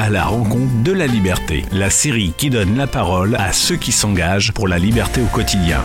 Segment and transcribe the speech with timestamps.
[0.00, 3.92] à la rencontre de la liberté, la série qui donne la parole à ceux qui
[3.92, 5.84] s'engagent pour la liberté au quotidien.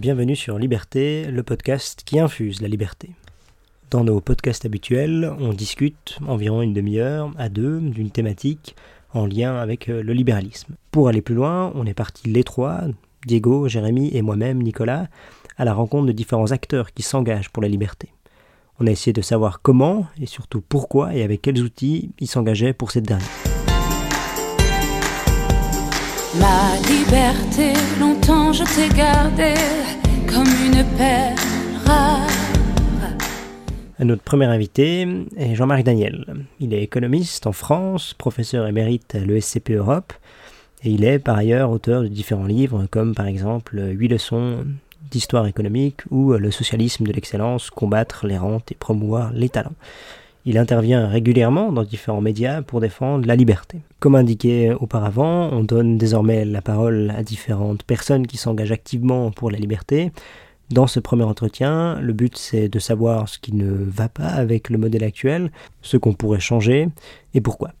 [0.00, 3.10] Bienvenue sur Liberté, le podcast qui infuse la liberté.
[3.92, 8.74] Dans nos podcasts habituels, on discute environ une demi-heure à deux d'une thématique
[9.14, 10.74] en lien avec euh, le libéralisme.
[10.90, 12.80] Pour aller plus loin, on est parti les trois,
[13.24, 15.06] Diego, Jérémy et moi-même, Nicolas,
[15.60, 18.08] à la rencontre de différents acteurs qui s'engagent pour la liberté.
[18.80, 22.72] On a essayé de savoir comment et surtout pourquoi et avec quels outils ils s'engageaient
[22.72, 23.28] pour cette dernière.
[26.38, 29.52] Ma liberté, longtemps je t'ai gardée
[30.26, 31.36] comme une perle
[31.84, 32.26] rare.
[33.98, 36.24] Notre premier invité est Jean-Marc Daniel.
[36.58, 40.14] Il est économiste en France, professeur émérite à l'ESCP Europe,
[40.84, 44.64] et il est par ailleurs auteur de différents livres comme par exemple 8 leçons
[45.10, 49.74] d'histoire économique ou Le socialisme de l'excellence, combattre les rentes et promouvoir les talents.
[50.46, 53.80] Il intervient régulièrement dans différents médias pour défendre la liberté.
[53.98, 59.50] Comme indiqué auparavant, on donne désormais la parole à différentes personnes qui s'engagent activement pour
[59.50, 60.12] la liberté.
[60.70, 64.70] Dans ce premier entretien, le but c'est de savoir ce qui ne va pas avec
[64.70, 65.50] le modèle actuel,
[65.82, 66.88] ce qu'on pourrait changer
[67.34, 67.72] et pourquoi.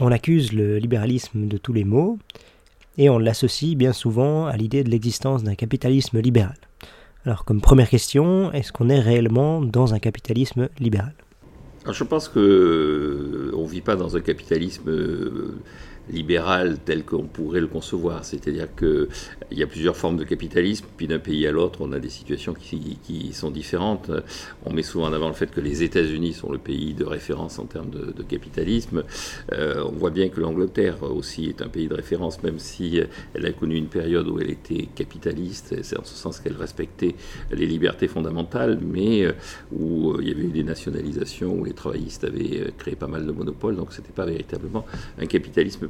[0.00, 2.18] On accuse le libéralisme de tous les maux
[2.98, 6.56] et on l'associe bien souvent à l'idée de l'existence d'un capitalisme libéral.
[7.24, 11.14] Alors comme première question, est-ce qu'on est réellement dans un capitalisme libéral?
[11.90, 15.58] Je pense que on vit pas dans un capitalisme euh,
[16.10, 18.24] libéral tel qu'on pourrait le concevoir.
[18.24, 19.08] C'est-à-dire qu'il
[19.52, 22.54] y a plusieurs formes de capitalisme, puis d'un pays à l'autre, on a des situations
[22.54, 22.98] qui,
[23.32, 24.10] sont différentes.
[24.64, 27.58] On met souvent en avant le fait que les États-Unis sont le pays de référence
[27.58, 29.04] en termes de, capitalisme.
[29.52, 33.00] Euh, on voit bien que l'Angleterre aussi est un pays de référence, même si
[33.34, 37.14] elle a connu une période où elle était capitaliste, c'est en ce sens qu'elle respectait
[37.50, 39.32] les libertés fondamentales, mais euh,
[39.72, 43.26] où euh, il y avait eu des nationalisations, où les travaillistes avaient créé pas mal
[43.26, 44.84] de monopoles, donc ce n'était pas véritablement
[45.18, 45.88] un capitalisme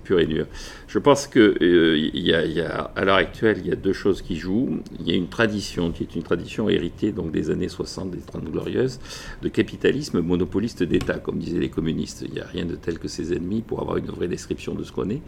[0.86, 4.36] Je pense que euh, y a, à l'heure actuelle, il y a deux choses qui
[4.36, 4.80] jouent.
[5.00, 8.18] Il y a une tradition qui est une tradition héritée donc des années 60, des
[8.18, 9.00] 30 glorieuses,
[9.42, 12.24] de capitalisme monopoliste d'État, comme disaient les communistes.
[12.26, 14.84] Il n'y a rien de tel que ses ennemis pour avoir une vraie description de
[14.84, 15.20] ce qu'on est.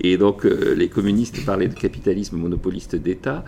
[0.00, 3.44] Et donc euh, les communistes parlaient de capitalisme monopoliste d'État,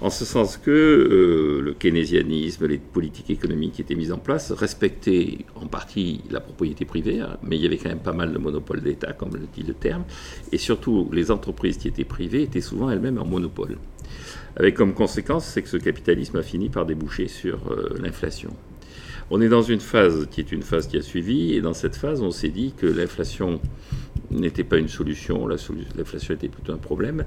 [0.00, 4.52] en ce sens que euh, le keynésianisme, les politiques économiques qui étaient mises en place
[4.52, 8.32] respectaient en partie la propriété privée, hein, mais il y avait quand même pas mal
[8.32, 10.04] de monopoles d'État, comme le dit le terme,
[10.52, 13.78] et surtout, les entreprises qui étaient privées étaient souvent elles-mêmes en monopole.
[14.56, 18.50] Avec comme conséquence, c'est que ce capitalisme a fini par déboucher sur euh, l'inflation.
[19.30, 21.96] On est dans une phase qui est une phase qui a suivi, et dans cette
[21.96, 23.60] phase, on s'est dit que l'inflation
[24.32, 27.24] n'était pas une solution, l'inflation était plutôt un problème.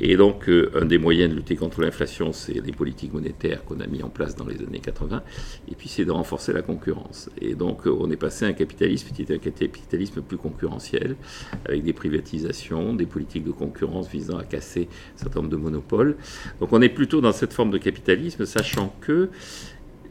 [0.00, 3.80] Et donc, euh, un des moyens de lutter contre l'inflation, c'est les politiques monétaires qu'on
[3.80, 5.22] a mis en place dans les années 80,
[5.70, 7.30] et puis c'est de renforcer la concurrence.
[7.40, 11.16] Et donc, euh, on est passé à un capitalisme qui était un capitalisme plus concurrentiel,
[11.64, 16.16] avec des privatisations, des politiques de concurrence visant à casser un certain nombre de monopoles.
[16.60, 19.30] Donc, on est plutôt dans cette forme de capitalisme, sachant que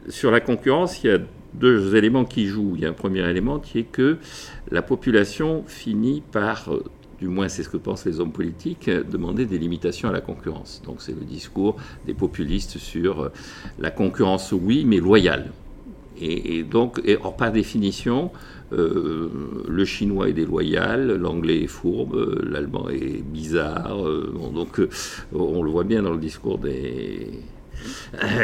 [0.08, 1.18] sur la concurrence, il y a
[1.54, 2.72] deux éléments qui jouent.
[2.76, 4.18] Il y a un premier élément qui est que
[4.70, 6.84] la population finit par, euh,
[7.18, 10.82] du moins c'est ce que pensent les hommes politiques, demander des limitations à la concurrence.
[10.84, 13.28] Donc c'est le discours des populistes sur euh,
[13.78, 15.52] la concurrence, oui, mais loyale.
[16.18, 17.02] Et, donc,
[17.36, 18.30] par définition,
[18.72, 19.28] euh,
[19.68, 23.98] le chinois est déloyal, l'anglais est fourbe, l'allemand est bizarre.
[24.54, 24.80] donc,
[25.34, 27.55] on le voit bien dans le discours des, euh,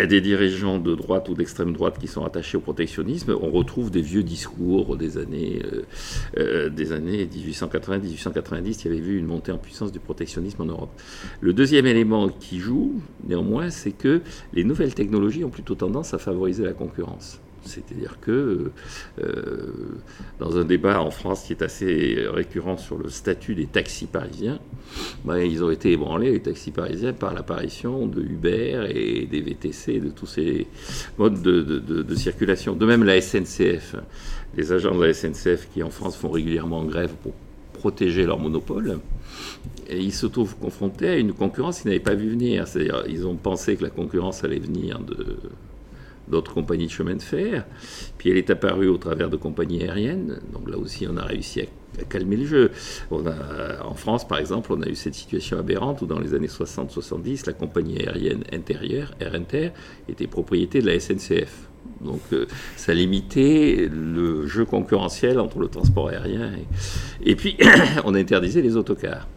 [0.08, 4.02] des dirigeants de droite ou d'extrême droite qui sont attachés au protectionnisme, on retrouve des
[4.02, 5.62] vieux discours des années,
[6.38, 11.00] euh, euh, années 1880-1890 qui avaient vu une montée en puissance du protectionnisme en Europe.
[11.40, 14.22] Le deuxième élément qui joue, néanmoins, c'est que
[14.52, 17.40] les nouvelles technologies ont plutôt tendance à favoriser la concurrence.
[17.64, 18.70] C'est-à-dire que
[19.22, 19.72] euh,
[20.38, 24.58] dans un débat en France qui est assez récurrent sur le statut des taxis parisiens,
[25.24, 30.00] ben, ils ont été ébranlés, les taxis parisiens, par l'apparition de Uber et des VTC,
[30.00, 30.66] de tous ces
[31.18, 32.74] modes de, circulation.
[32.74, 33.96] De même la SNCF,
[34.56, 37.32] les agents de la SNCF qui en France font régulièrement grève pour
[37.72, 38.98] protéger leur monopole.
[39.90, 42.68] Ils se trouvent confrontés à une concurrence qu'ils n'avaient pas vu venir.
[42.68, 45.36] C'est-à-dire, ils ont pensé que la concurrence allait venir de
[46.28, 47.64] d'autres compagnies de chemin de fer.
[48.18, 50.40] Puis elle est apparue au travers de compagnies aériennes.
[50.52, 51.64] Donc là aussi, on a réussi à,
[52.08, 52.70] calmer le jeu.
[53.10, 57.46] En France, par exemple, on a eu cette situation aberrante où dans les années 60-70,
[57.46, 59.70] la compagnie aérienne intérieure, Air Inter,
[60.08, 61.68] était propriété de la SNCF.
[62.00, 62.46] Donc euh,
[62.76, 67.56] ça limitait le jeu concurrentiel entre le transport aérien et, et puis
[68.04, 69.28] on interdisait les autocars.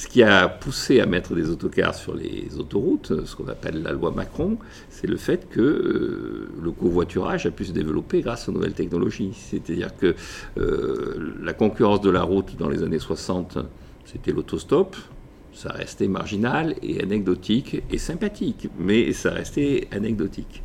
[0.00, 3.92] Ce qui a poussé à mettre des autocars sur les autoroutes, ce qu'on appelle la
[3.92, 4.56] loi Macron,
[4.88, 9.34] c'est le fait que euh, le covoiturage a pu se développer grâce aux nouvelles technologies.
[9.34, 10.14] C'est-à-dire que
[10.56, 13.58] euh, la concurrence de la route dans les années 60,
[14.06, 14.96] c'était l'autostop,
[15.52, 20.62] ça restait marginal et anecdotique et sympathique, mais ça restait anecdotique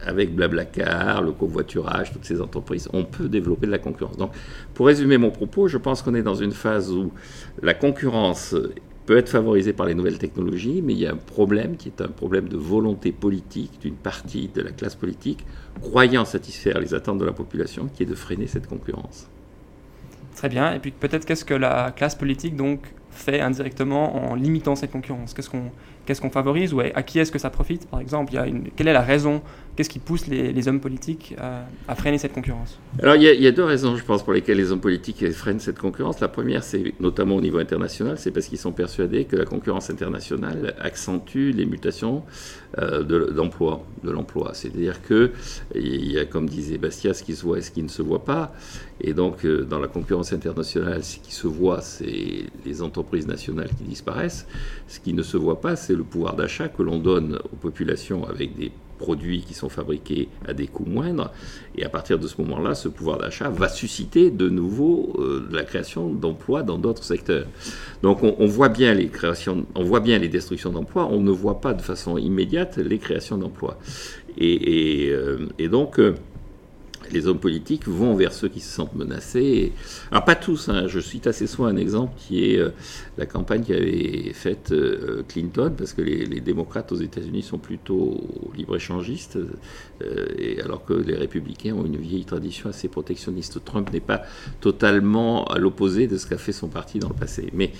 [0.00, 4.16] avec Blablacar, le covoiturage, toutes ces entreprises, on peut développer de la concurrence.
[4.16, 4.32] Donc,
[4.74, 7.12] pour résumer mon propos, je pense qu'on est dans une phase où
[7.62, 8.54] la concurrence
[9.06, 12.00] peut être favorisée par les nouvelles technologies, mais il y a un problème qui est
[12.00, 15.46] un problème de volonté politique d'une partie de la classe politique,
[15.80, 19.28] croyant satisfaire les attentes de la population, qui est de freiner cette concurrence.
[20.36, 20.74] Très bien.
[20.74, 22.80] Et puis peut-être qu'est-ce que la classe politique donc
[23.18, 25.34] fait indirectement en limitant cette concurrence
[26.08, 28.46] qu'est-ce qu'on favorise ou à qui est-ce que ça profite Par exemple, il y a
[28.74, 29.42] quelle est la raison
[29.78, 31.36] Qu'est-ce qui pousse les, hommes politiques
[31.86, 32.80] à, freiner cette concurrence?
[33.00, 35.78] Alors, il y, a, deux raisons, je pense, pour lesquelles les hommes politiques freinent cette
[35.78, 36.18] concurrence.
[36.18, 39.88] La première, c'est notamment au niveau international, c'est parce qu'ils sont persuadés que la concurrence
[39.88, 42.24] internationale accentue les mutations
[42.76, 43.32] euh, de
[44.10, 44.50] l'emploi.
[44.52, 45.30] C'est-à-dire que
[45.76, 48.02] il y a, comme disait Bastia, ce qui se voit et ce qui ne se
[48.02, 48.52] voit pas.
[49.00, 53.70] Et donc, euh, dans la concurrence internationale, ce qui se voit, c'est les entreprises nationales
[53.78, 54.48] qui disparaissent.
[54.88, 58.26] Ce qui ne se voit pas, c'est le pouvoir d'achat que l'on donne aux populations
[58.26, 61.32] avec des produits qui sont fabriqués à des coûts moindres.
[61.76, 65.62] Et à partir de ce moment-là, ce pouvoir d'achat va susciter de nouveau euh, la
[65.62, 67.46] création d'emplois dans d'autres secteurs.
[68.02, 71.60] Donc on, voit bien les créations, on voit bien les destructions d'emplois, on ne voit
[71.60, 73.78] pas de façon immédiate les créations d'emplois.
[74.36, 76.14] Et, euh, donc euh,
[77.12, 79.72] les hommes politiques vont vers ceux qui se sentent menacés.
[80.10, 80.86] Alors pas tous, hein.
[80.86, 82.70] je cite assez souvent un exemple qui est euh,
[83.16, 88.20] la campagne qu'avait faite euh, Clinton, parce que les, démocrates aux États-Unis sont plutôt
[88.56, 89.38] libre-échangistes,
[90.02, 93.64] euh, alors que les républicains ont une vieille tradition assez protectionniste.
[93.64, 94.22] Trump n'est pas
[94.60, 97.50] totalement à l'opposé de ce qu'a fait son parti dans le passé.
[97.52, 97.72] Mais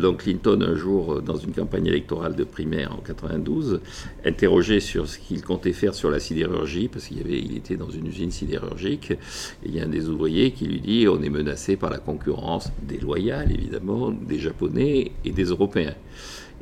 [0.00, 3.80] donc Clinton, un jour, dans une campagne électorale de primaire en 92,
[4.24, 8.06] interrogé sur ce qu'il comptait faire sur la sidérurgie, parce qu'il il était dans une
[8.06, 11.90] usine sidérurgique, il y a un des ouvriers qui lui dit on est menacé par
[11.90, 15.94] la concurrence déloyale, évidemment, des Japonais et des Européens.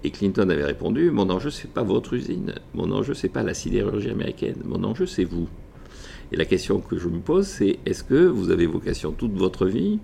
[0.05, 2.55] Et Clinton avait répondu Mon enjeu, c'est pas votre usine.
[2.75, 4.57] Mon enjeu, c'est pas la sidérurgie américaine.
[4.65, 5.49] Mon enjeu, c'est vous.
[6.33, 9.67] Et la question que je me pose, c'est est-ce que vous avez vocation toute votre
[9.67, 10.01] vie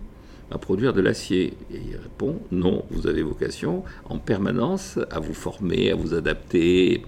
[0.52, 5.34] à produire de l'acier Et il répond non, vous avez vocation en permanence à vous
[5.34, 7.02] former, à vous adapter.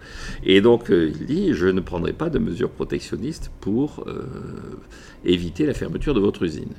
[0.44, 4.24] Et donc euh, il dit je ne prendrai pas de mesures protectionnistes pour euh,
[5.24, 6.74] éviter la fermeture de votre usine.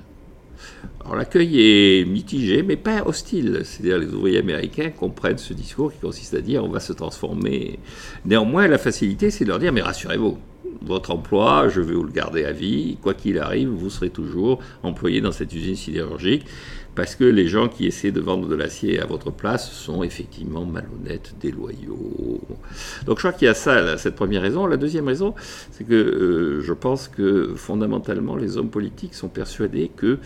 [1.02, 3.62] Alors l'accueil est mitigé, mais pas hostile.
[3.64, 7.80] C'est-à-dire les ouvriers américains comprennent ce discours qui consiste à dire on va se transformer.
[8.26, 10.38] Néanmoins, la facilité, c'est de leur dire mais rassurez-vous,
[10.82, 12.98] votre emploi, je vais vous le garder à vie.
[13.02, 16.46] Quoi qu'il arrive, vous serez toujours employé dans cette usine sidérurgique
[16.96, 20.66] parce que les gens qui essaient de vendre de l'acier à votre place sont effectivement
[20.66, 22.42] malhonnêtes, déloyaux.
[23.06, 24.66] Donc je crois qu'il y a ça, cette première raison.
[24.66, 25.36] La deuxième raison,
[25.72, 30.20] c'est que euh, je pense que fondamentalement, les hommes politiques sont persuadés que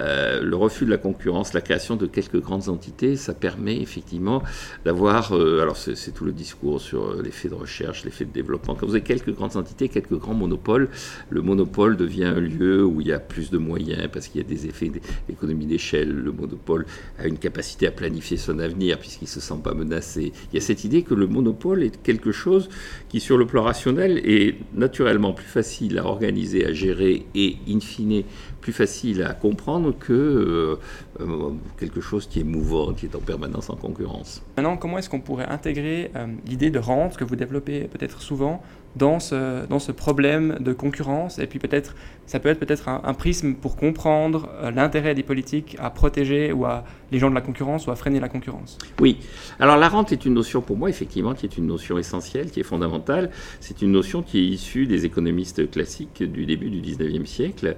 [0.00, 4.42] euh, le refus de la concurrence, la création de quelques grandes entités, ça permet effectivement
[4.84, 8.74] d'avoir, euh, alors c'est tout le discours sur l'effet de recherche, l'effet de développement.
[8.74, 10.88] Quand vous avez quelques grandes entités, quelques grands monopoles,
[11.28, 14.44] le monopole devient un lieu où il y a plus de moyens parce qu'il y
[14.44, 14.90] a des effets
[15.28, 16.86] d'économie d'échelle le monopole
[17.18, 20.32] a une capacité à planifier son avenir puisqu'il ne se sent pas menacé.
[20.52, 22.68] Il y a cette idée que le monopole est quelque chose
[23.08, 27.80] qui, sur le plan rationnel, est naturellement plus facile à organiser, à gérer et, in
[27.80, 28.22] fine,
[28.60, 30.78] plus facile à comprendre que euh,
[31.20, 34.42] euh, quelque chose qui est mouvant, qui est en permanence en concurrence.
[34.56, 38.62] Maintenant, comment est-ce qu'on pourrait intégrer euh, l'idée de rente que vous développez peut-être souvent
[38.96, 41.94] dans ce, dans ce problème de concurrence Et puis peut-être,
[42.26, 46.84] ça peut être peut-être un, prisme pour comprendre l'intérêt des politiques à protéger ou à
[47.12, 48.78] les gens de la concurrence ou à freiner la concurrence.
[49.00, 49.18] Oui.
[49.58, 52.60] Alors la rente est une notion pour moi, effectivement, qui est une notion essentielle, qui
[52.60, 53.30] est fondamentale.
[53.60, 57.76] C'est une notion qui est issue des économistes classiques du début du 19e siècle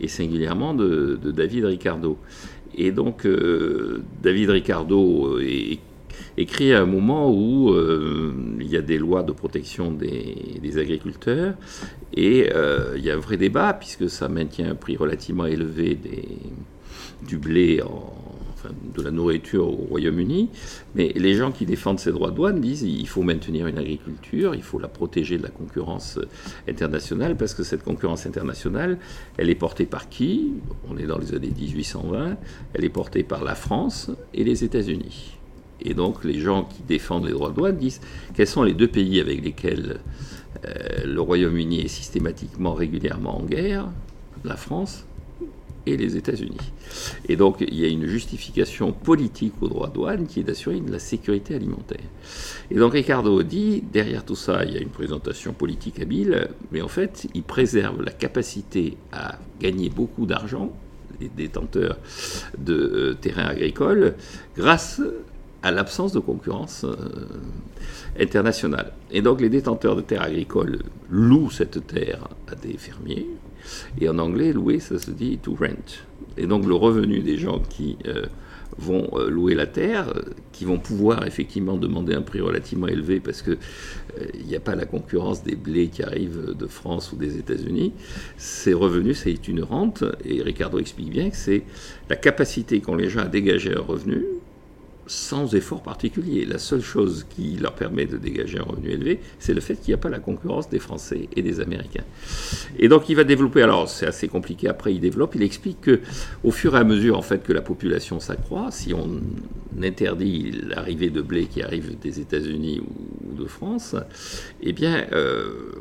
[0.00, 2.18] et singulièrement de, de David Ricardo.
[2.76, 5.78] Et donc, euh, David Ricardo est
[6.36, 11.54] écrit à un moment où euh, il y a des lois de protection des, agriculteurs
[12.14, 15.96] et euh, il y a un vrai débat puisque ça maintient un prix relativement élevé
[17.22, 17.80] du blé
[18.94, 20.50] de la nourriture au Royaume-Uni,
[20.94, 24.54] mais les gens qui défendent ces droits de douane disent il faut maintenir une agriculture,
[24.54, 26.18] il faut la protéger de la concurrence
[26.68, 28.98] internationale, parce que cette concurrence internationale,
[29.36, 30.54] elle est portée par qui?
[30.88, 32.36] On est dans les années 1820,
[32.74, 35.38] elle est portée par la France et les États-Unis.
[35.80, 38.00] Et donc les gens qui défendent les droits de douane disent
[38.34, 40.00] quels sont les deux pays avec lesquels
[41.04, 43.86] le Royaume-Uni est systématiquement, régulièrement en guerre,
[44.44, 45.04] la France
[45.86, 46.56] et les États-Unis.
[47.28, 50.82] Et donc il y a une justification politique au droit de douane qui est d'assurer
[50.88, 52.00] la sécurité alimentaire.
[52.70, 56.80] Et donc Ricardo dit, derrière tout ça, il y a une présentation politique habile, mais
[56.80, 60.72] en fait, il préserve la capacité à gagner beaucoup d'argent,
[61.20, 61.98] les détenteurs
[62.58, 64.14] de euh, terrains agricoles,
[64.56, 65.00] grâce
[65.64, 66.94] à l'absence de concurrence euh,
[68.20, 68.92] internationale.
[69.10, 70.80] Et donc les détenteurs de terres agricoles
[71.10, 73.26] louent cette terre à des fermiers,
[73.98, 76.04] et en anglais, louer, ça se dit to rent.
[76.36, 78.26] Et donc le revenu des gens qui euh,
[78.76, 80.12] vont euh, louer la terre,
[80.52, 83.56] qui vont pouvoir effectivement demander un prix relativement élevé parce qu'il
[84.46, 87.94] n'y a pas la concurrence des blés qui arrivent de France ou des États-Unis,
[88.36, 90.04] ces revenus, c'est une rente.
[90.26, 91.62] Et Ricardo explique bien que c'est
[92.10, 94.26] la capacité qu'ont les gens à dégager un revenu
[95.06, 96.44] sans effort particulier.
[96.44, 99.88] La seule chose qui leur permet de dégager un revenu élevé, c'est le fait qu'il
[99.88, 102.04] n'y a pas la concurrence des Français et des Américains.
[102.78, 106.00] Et donc il va développer, alors c'est assez compliqué après, il développe, il explique que
[106.42, 109.20] au fur et à mesure en fait que la population s'accroît, si on
[109.82, 113.96] interdit l'arrivée de blé qui arrive des États-Unis ou de France,
[114.62, 115.72] eh bien euh,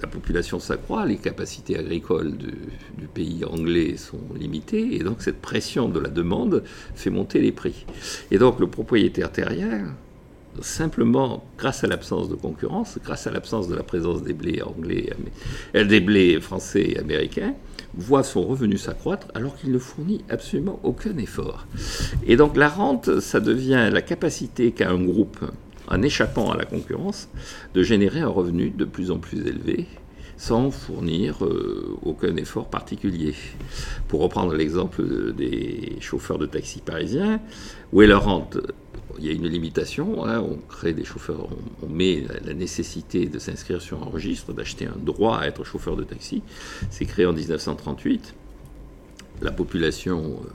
[0.00, 2.54] la population s'accroît, les capacités agricoles du,
[3.14, 6.62] pays anglais sont limitées, et donc cette pression de la demande
[6.94, 7.86] fait monter les prix.
[8.30, 9.86] Et donc le propriétaire terrien,
[10.60, 15.10] simplement grâce à l'absence de concurrence, grâce à l'absence de la présence des blés anglais,
[15.74, 17.54] euh, des blés français et américains,
[17.94, 21.66] voit son revenu s'accroître alors qu'il ne fournit absolument aucun effort.
[22.26, 25.38] Et donc la rente, ça devient la capacité qu'a un groupe
[25.88, 27.28] en échappant à la concurrence,
[27.74, 29.86] de générer un revenu de plus en plus élevé
[30.38, 33.34] sans fournir euh, aucun effort particulier.
[34.06, 37.40] Pour reprendre l'exemple des chauffeurs de taxi parisiens,
[37.92, 38.56] où est leur rente?
[39.18, 41.48] Il y a une limitation, hein, on crée des chauffeurs,
[41.82, 45.96] on, met la nécessité de s'inscrire sur un registre, d'acheter un droit à être chauffeur
[45.96, 46.42] de taxi.
[46.88, 48.34] C'est créé en 1938.
[49.42, 50.48] La population euh,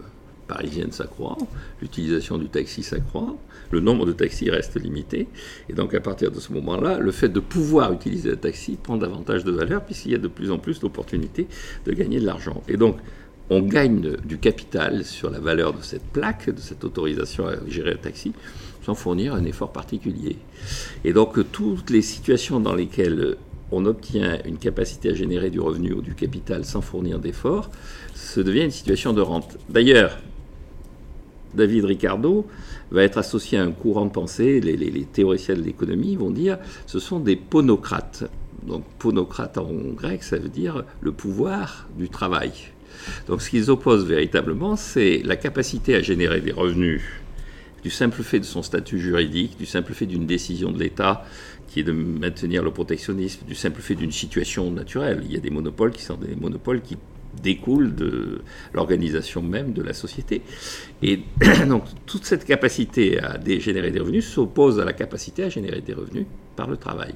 [0.47, 1.37] parisienne s'accroît,
[1.81, 3.35] l'utilisation du taxi s'accroît,
[3.73, 5.27] le nombre de taxis reste limité,
[5.69, 8.97] et donc à partir de ce moment-là, le fait de pouvoir utiliser le taxi prend
[8.97, 11.47] davantage de valeur puisqu'il y a de plus en plus d'opportunités
[11.85, 12.63] de gagner de l'argent.
[12.69, 12.97] Et donc,
[13.49, 17.91] on gagne du capital sur la valeur de cette plaque, de cette autorisation à gérer
[17.91, 18.31] le taxi,
[18.85, 20.37] sans fournir un effort particulier.
[21.03, 23.35] Et donc, toutes les situations dans lesquelles
[23.71, 27.69] on obtient une capacité à générer du revenu ou du capital sans fournir d'efforts,
[28.13, 29.57] ce devient une situation de rente.
[29.69, 30.19] D'ailleurs,
[31.55, 32.45] David Ricardo
[32.91, 36.99] va être associé à un courant de pensée, les, théoriciens de l'économie vont dire ce
[36.99, 38.25] sont des ponocrates.
[38.65, 42.51] Donc ponocrate en grec, ça veut dire le pouvoir du travail.
[43.27, 47.01] Donc ce qu'ils opposent véritablement, c'est la capacité à générer des revenus
[47.83, 51.25] du simple fait de son statut juridique, du simple fait d'une décision de l'État
[51.67, 55.23] qui est de maintenir le protectionnisme, du simple fait d'une situation naturelle.
[55.25, 56.97] Il y a des monopoles qui sont des monopoles qui
[57.41, 58.41] découle de
[58.73, 60.41] l'organisation même de la société.
[61.01, 61.21] Et
[61.67, 65.93] donc toute cette capacité à générer des revenus s'oppose à la capacité à générer des
[65.93, 66.25] revenus
[66.55, 67.15] par le travail.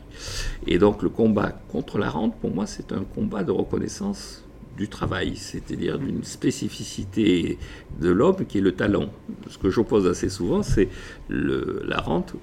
[0.66, 4.44] Et donc le combat contre la rente, pour moi, c'est un combat de reconnaissance
[4.78, 7.58] du travail, c'est-à-dire d'une spécificité
[8.00, 9.10] de l'homme qui est le talent.
[9.50, 10.90] Ce que j'oppose assez souvent, c'est
[11.30, 12.36] la rente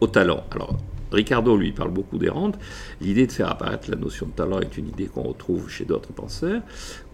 [0.00, 0.44] au talent.
[0.52, 0.78] Alors,
[1.12, 2.58] Ricardo, lui, parle beaucoup des rentes.
[3.00, 6.12] L'idée de faire apparaître la notion de talent est une idée qu'on retrouve chez d'autres
[6.12, 6.62] penseurs,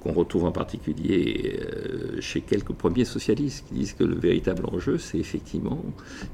[0.07, 4.99] qu'on retrouve en particulier euh, chez quelques premiers socialistes qui disent que le véritable enjeu,
[4.99, 5.83] c'est effectivement,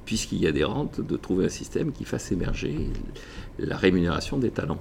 [0.05, 2.75] puisqu'il y a des rentes, de trouver un système qui fasse émerger
[3.59, 4.81] la rémunération des talents.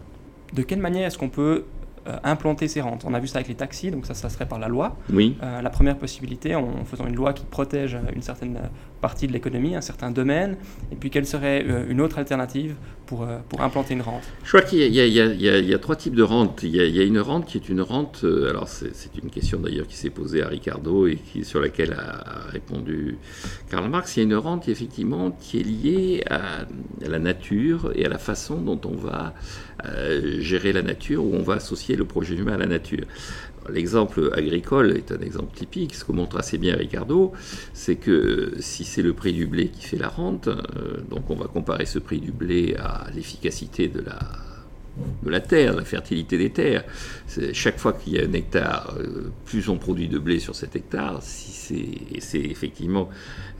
[0.54, 1.64] De quelle manière est-ce qu'on peut
[2.08, 3.04] euh, implanter ces rentes.
[3.06, 4.98] On a vu ça avec les taxis, donc ça, ça serait par la loi.
[5.14, 5.38] Oui.
[5.44, 8.60] Euh, la première possibilité, en faisant une loi qui protège une certaine
[9.02, 10.58] partie de l'économie, un certain domaine,
[10.92, 12.74] et puis quelle serait euh, une autre alternative
[13.06, 14.24] pour, pour implanter une rente?
[14.44, 16.62] Je crois qu'il y, y, a trois types de rentes.
[16.64, 19.98] Il y, a une rente qui est une rente, alors c'est une question d'ailleurs qui
[19.98, 23.18] s'est posée à Ricardo et qui, sur laquelle a, répondu
[23.70, 26.62] Karl Marx, il y a une rente effectivement qui est liée à,
[27.06, 29.34] à la nature et à la façon dont on va
[30.40, 33.06] gérer la nature, où on va associer le projet humain à la nature.
[33.70, 35.94] L'exemple agricole est un exemple typique.
[35.94, 37.32] Ce que montre assez bien Ricardo,
[37.74, 41.36] c'est que si c'est le prix du blé qui fait la rente, euh, donc on
[41.36, 44.18] va comparer ce prix du blé à l'efficacité de la
[45.24, 46.84] de la terre, la fertilité des terres.
[47.54, 50.76] Chaque fois qu'il y a un hectare, euh, plus on produit de blé sur cet
[50.76, 51.52] hectare, si
[52.20, 53.10] c'est effectivement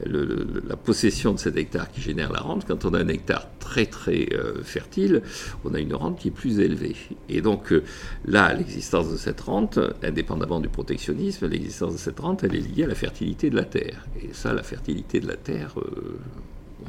[0.04, 2.64] la possession de cet hectare qui génère la rente.
[2.66, 5.22] Quand on a un hectare très très euh, fertile,
[5.64, 6.96] on a une rente qui est plus élevée.
[7.28, 7.82] Et donc euh,
[8.26, 12.84] là, l'existence de cette rente, indépendamment du protectionnisme, l'existence de cette rente, elle est liée
[12.84, 14.06] à la fertilité de la terre.
[14.20, 15.74] Et ça, la fertilité de la terre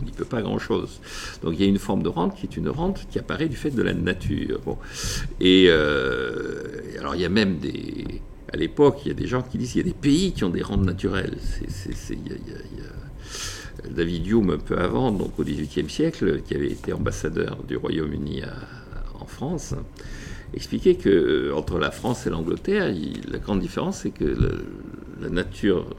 [0.01, 0.99] on n'y peut pas grand-chose.
[1.41, 3.55] Donc il y a une forme de rente qui est une rente qui apparaît du
[3.55, 4.59] fait de la nature.
[4.65, 4.77] Bon.
[5.39, 5.69] Et
[6.99, 8.21] alors il y a même des
[8.53, 10.43] à l'époque, il y a des gens qui disent qu'il y a des pays qui
[10.43, 11.37] ont des rentes naturelles.
[13.89, 18.43] David Hume, un peu avant, donc au XVIIIe siècle, qui avait été ambassadeur du Royaume-Uni
[19.19, 19.73] en France,
[20.53, 22.93] expliquait que euh, entre la France et l'Angleterre,
[23.27, 24.37] la grande différence, c'est que
[25.19, 25.95] la nature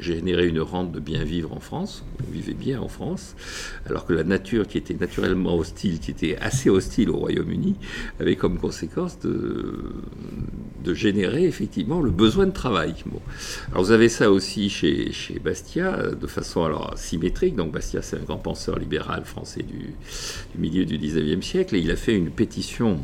[0.00, 3.34] générait une rente de bien vivre en France, on vivait bien en France,
[3.86, 7.76] alors que la nature qui était naturellement hostile, qui était assez hostile au Royaume-Uni,
[8.20, 9.94] avait comme conséquence de,
[10.84, 12.94] de générer effectivement le besoin de travail.
[13.70, 18.16] Alors vous avez ça aussi chez, chez Bastia, de façon alors symétrique, donc Bastia c'est
[18.16, 19.94] un grand penseur libéral français du,
[20.54, 23.00] du milieu du 19e siècle, et il a fait une pétition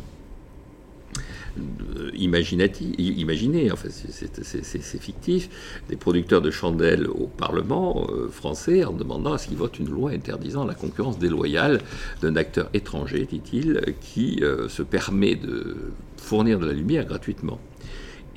[2.14, 5.48] imaginez, enfin c'est fictif,
[5.88, 9.90] des producteurs de chandelles au Parlement euh, français en demandant à ce qu'ils votent une
[9.90, 11.80] loi interdisant la concurrence déloyale
[12.22, 15.76] d'un acteur étranger, dit-il, qui euh, se permet de
[16.16, 17.58] fournir de la lumière gratuitement.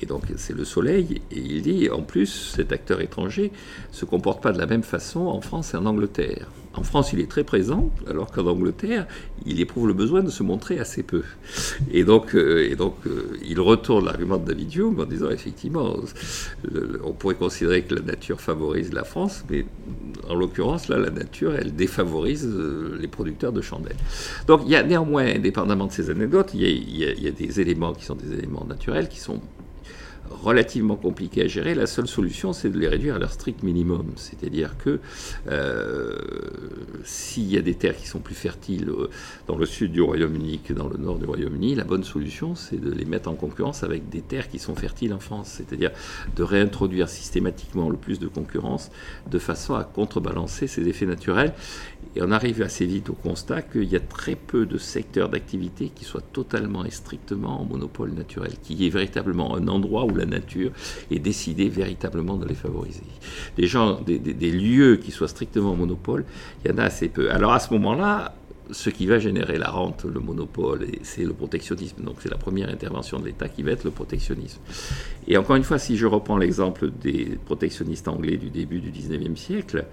[0.04, 3.50] Et donc c'est le soleil, et il dit en plus cet acteur étranger
[3.90, 6.50] se comporte pas de la même façon en France et en Angleterre.
[6.76, 9.06] En France, il est très présent, alors qu'en Angleterre,
[9.46, 11.22] il éprouve le besoin de se montrer assez peu.
[11.90, 15.96] Et donc, euh, et donc euh, il retourne l'argument de David Hume en disant effectivement,
[17.04, 19.64] on pourrait considérer que la nature favorise la France, mais
[20.28, 23.96] en l'occurrence, là, la nature, elle défavorise euh, les producteurs de chandelles.
[24.48, 27.92] Donc, il y a néanmoins, indépendamment de ces anecdotes, il il y a des éléments
[27.92, 29.40] qui sont des éléments naturels qui sont
[30.30, 31.74] relativement compliqués à gérer.
[31.74, 34.06] La seule solution, c'est de les réduire à leur strict minimum.
[34.16, 35.00] C'est-à-dire que
[35.48, 36.16] euh,
[37.04, 39.08] s'il y a des terres qui sont plus fertiles euh,
[39.46, 42.80] dans le sud du Royaume-Uni que dans le nord du Royaume-Uni, la bonne solution, c'est
[42.80, 45.48] de les mettre en concurrence avec des terres qui sont fertiles en France.
[45.48, 45.90] C'est-à-dire
[46.36, 48.90] de réintroduire systématiquement le plus de concurrence
[49.30, 51.52] de façon à contrebalancer ces effets naturels.
[52.16, 55.90] Et on arrive assez vite au constat qu'il y a très peu de secteurs d'activité
[55.94, 60.26] qui soient totalement et strictement en monopole naturel, qui est véritablement un endroit où la
[60.26, 60.70] nature
[61.10, 63.02] est décidée véritablement de les favoriser.
[63.56, 66.24] Des gens, des, des lieux qui soient strictement en monopole,
[66.64, 67.30] il y en a assez peu.
[67.30, 68.34] Alors à ce moment-là,
[68.70, 72.02] ce qui va générer la rente, le monopole, c'est le protectionnisme.
[72.02, 74.60] Donc c'est la première intervention de l'État qui va être le protectionnisme.
[75.26, 79.36] Et encore une fois, si je reprends l'exemple des protectionnistes anglais du début du 19e
[79.36, 79.86] siècle,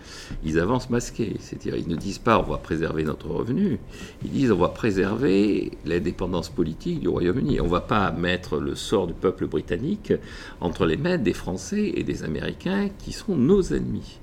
[0.44, 1.36] ils avancent masqués.
[1.40, 3.80] C'est-à-dire, ils ne disent pas on va préserver notre revenu,
[4.24, 7.62] ils disent on va préserver l'indépendance politique du Royaume-Uni.
[7.62, 10.14] On ne va pas mettre le sort du peuple britannique
[10.60, 14.20] entre les mains des Français et des Américains qui sont nos ennemis.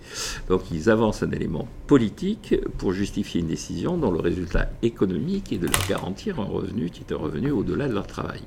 [0.49, 5.59] Donc ils avancent un élément politique pour justifier une décision dont le résultat économique est
[5.59, 8.41] de leur garantir un revenu qui est un revenu au-delà de leur travail.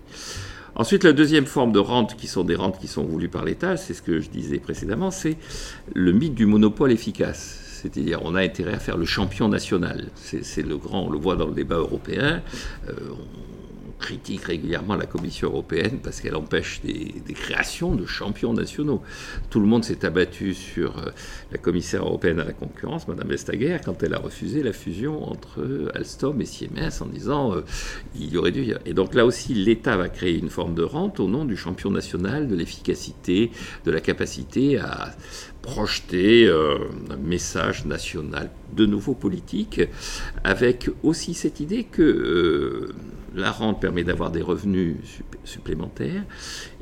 [0.81, 3.77] Ensuite, la deuxième forme de rente, qui sont des rentes qui sont voulues par l'État,
[3.77, 5.37] c'est ce que je disais précédemment, c'est
[5.93, 7.59] le mythe du monopole efficace.
[7.63, 10.09] C'est-à-dire, on a intérêt à faire le champion national.
[10.15, 12.41] C'est le grand, on le voit dans le débat européen.
[12.89, 12.93] Euh,
[14.01, 19.01] critique régulièrement la Commission européenne parce qu'elle empêche des, créations de champions nationaux.
[19.49, 21.11] Tout le monde s'est abattu sur euh,
[21.51, 25.89] la commissaire européenne à la concurrence, Madame Vestager, quand elle a refusé la fusion entre
[25.95, 27.61] Alstom et Siemens en disant euh,
[28.15, 28.73] il y aurait dû.
[28.85, 31.91] Et donc là aussi, l'État va créer une forme de rente au nom du champion
[31.91, 33.51] national, de l'efficacité,
[33.85, 35.15] de la capacité à
[35.61, 36.77] projeter euh,
[37.09, 39.81] un message national de nouveau politique,
[40.43, 42.89] avec aussi cette idée que
[43.33, 44.97] la rente permet d'avoir des revenus
[45.43, 46.23] supplémentaires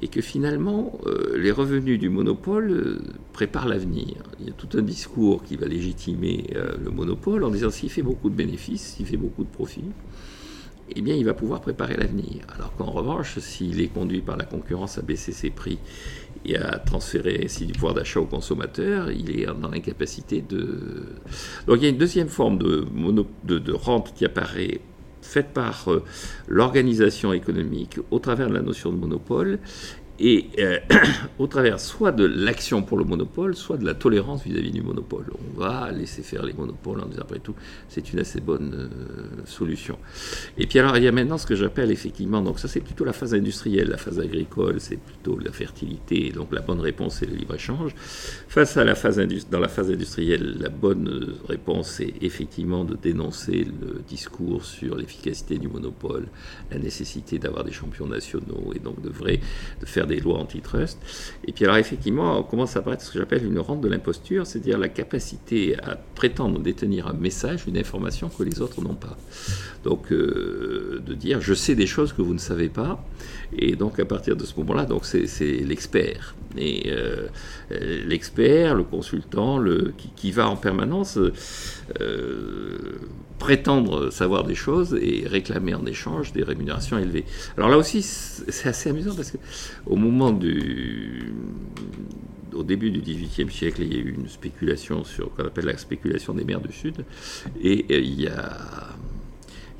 [0.01, 2.99] et que finalement euh, les revenus du monopole euh,
[3.33, 4.23] préparent l'avenir.
[4.39, 7.89] Il y a tout un discours qui va légitimer euh, le monopole en disant s'il
[7.89, 9.91] fait beaucoup de bénéfices, s'il fait beaucoup de profits,
[10.95, 12.41] eh bien il va pouvoir préparer l'avenir.
[12.55, 15.77] Alors qu'en revanche, s'il est conduit par la concurrence à baisser ses prix
[16.45, 21.09] et à transférer ainsi du pouvoir d'achat aux consommateurs, il est dans l'incapacité de...
[21.67, 24.81] Donc il y a une deuxième forme de rente qui apparaît
[25.21, 26.03] faite par euh,
[26.47, 29.59] l'organisation économique au travers de la notion de monopole
[30.19, 30.79] et euh,
[31.39, 35.25] au travers soit de l'action pour le monopole, soit de la tolérance vis-à-vis du monopole.
[35.33, 37.55] On va laisser faire les monopoles en disant après tout,
[37.87, 39.97] c'est une assez bonne euh, solution.
[40.57, 43.05] Et puis alors il y a maintenant ce que j'appelle effectivement, donc ça c'est plutôt
[43.05, 47.25] la phase industrielle, la phase agricole, c'est plutôt la fertilité, donc la bonne réponse c'est
[47.25, 47.93] le libre-échange.
[48.47, 53.65] Face à la phase dans la phase industrielle, la bonne réponse c'est effectivement de dénoncer
[53.65, 56.27] le discours sur l'efficacité du monopole,
[56.71, 59.39] la nécessité d'avoir des champions nationaux et donc de vrai
[59.79, 60.99] de faire des lois antitrust.
[61.47, 64.45] Et puis alors effectivement, on commence à apparaître ce que j'appelle une rente de l'imposture,
[64.45, 69.17] c'est-à-dire la capacité à prétendre détenir un message, une information que les autres n'ont pas.
[69.83, 73.03] Donc euh, de dire je sais des choses que vous ne savez pas,
[73.57, 76.35] et donc à partir de ce moment-là, donc c'est l'expert.
[76.57, 77.27] Et euh,
[78.05, 81.17] l'expert, le consultant, le, qui, va en permanence
[81.99, 82.77] euh,
[83.37, 87.25] prétendre savoir des choses et réclamer en échange des rémunérations élevées.
[87.57, 89.37] Alors là aussi, c'est assez amusant parce que
[89.85, 91.33] au moment du
[92.53, 95.77] au début du XVIIIe siècle, il y a eu une spéculation sur qu'on appelle la
[95.77, 97.05] spéculation des mers du Sud,
[97.61, 98.89] et il y a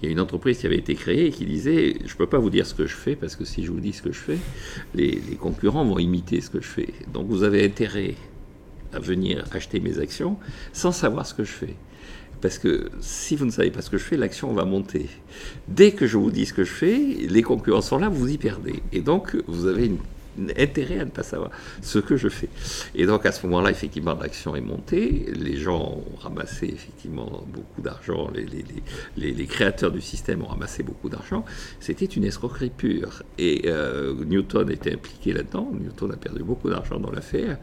[0.01, 2.27] il y a une entreprise qui avait été créée et qui disait Je ne peux
[2.27, 4.11] pas vous dire ce que je fais parce que si je vous dis ce que
[4.11, 4.37] je fais,
[4.95, 6.93] les, concurrents vont imiter ce que je fais.
[7.13, 8.15] Donc vous avez intérêt
[8.93, 10.37] à venir acheter mes actions
[10.73, 11.75] sans savoir ce que je fais.
[12.41, 15.09] Parce que si vous ne savez pas ce que je fais, l'action va monter.
[15.67, 18.37] Dès que je vous dis ce que je fais, les concurrents sont là, vous y
[18.37, 18.81] perdez.
[18.93, 19.97] Et donc, vous avez une
[20.57, 22.49] intérêt à ne pas savoir ce que je fais.
[22.95, 27.81] Et donc à ce moment-là, effectivement, l'action est montée, les gens ont ramassé effectivement beaucoup
[27.81, 28.29] d'argent,
[29.15, 31.43] les, créateurs du système ont ramassé beaucoup d'argent,
[31.79, 33.23] c'était une escroquerie pure.
[33.37, 37.57] Et euh, Newton était impliqué là-dedans, Newton a perdu beaucoup d'argent dans l'affaire,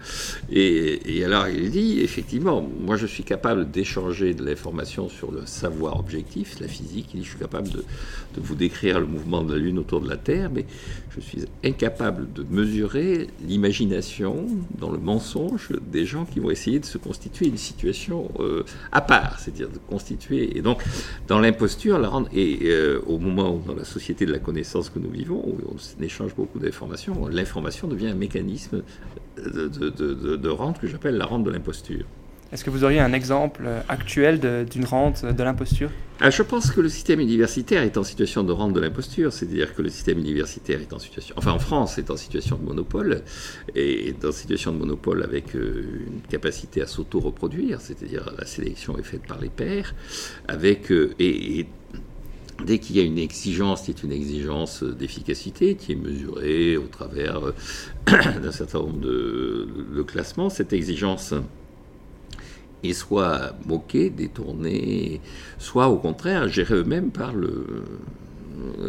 [0.50, 5.46] et, et, alors il dit, effectivement, moi je suis capable d'échanger de l'information sur le
[5.46, 9.42] savoir objectif, la physique, il dit, je suis capable de, de vous décrire le mouvement
[9.42, 10.66] de la Lune autour de la Terre, mais
[11.14, 14.46] je suis incapable de mesurer l'imagination
[14.78, 19.00] dans le mensonge des gens qui vont essayer de se constituer une situation euh, à
[19.00, 20.56] part, c'est-à-dire de constituer.
[20.56, 20.82] Et donc,
[21.28, 24.90] dans l'imposture, la rendre, et euh, au moment où, dans la société de la connaissance
[24.90, 28.82] que nous vivons, où on échange beaucoup d'informations, l'information devient un mécanisme
[29.36, 32.04] de rente que j'appelle la rente de l'imposture.
[32.52, 35.90] Est-ce que vous auriez un exemple euh, actuel d'une rente de l'imposture?
[36.20, 39.74] Ah, Je pense que le système universitaire est en situation de rente de l'imposture, c'est-à-dire
[39.74, 43.22] que le système universitaire est en situation, enfin en France, est en situation de monopole,
[43.74, 48.96] et est en situation de monopole avec euh, une capacité à s'auto-reproduire, c'est-à-dire la sélection
[48.96, 49.94] est faite par les pairs,
[50.46, 51.66] avec, euh, et,
[52.64, 56.86] dès qu'il y a une exigence qui est une exigence d'efficacité, qui est mesurée au
[56.86, 57.52] travers
[58.06, 61.34] d'un certain nombre de classements, cette exigence
[62.88, 65.20] et soit moqués, détournés,
[65.58, 67.84] soit au contraire gérés eux-mêmes par le,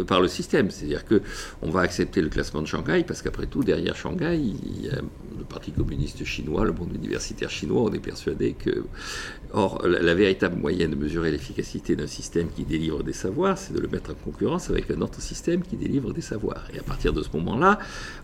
[0.07, 0.71] par le système.
[0.71, 4.89] C'est-à-dire qu'on va accepter le classement de Shanghai parce qu'après tout, derrière Shanghai, il y
[4.89, 5.01] a
[5.37, 7.83] le Parti communiste chinois, le monde universitaire chinois.
[7.83, 8.85] On est persuadé que.
[9.53, 13.79] Or, la, véritable moyen de mesurer l'efficacité d'un système qui délivre des savoirs, c'est de
[13.79, 16.67] le mettre en concurrence avec un autre système qui délivre des savoirs.
[16.73, 17.79] Et à partir de ce moment-là,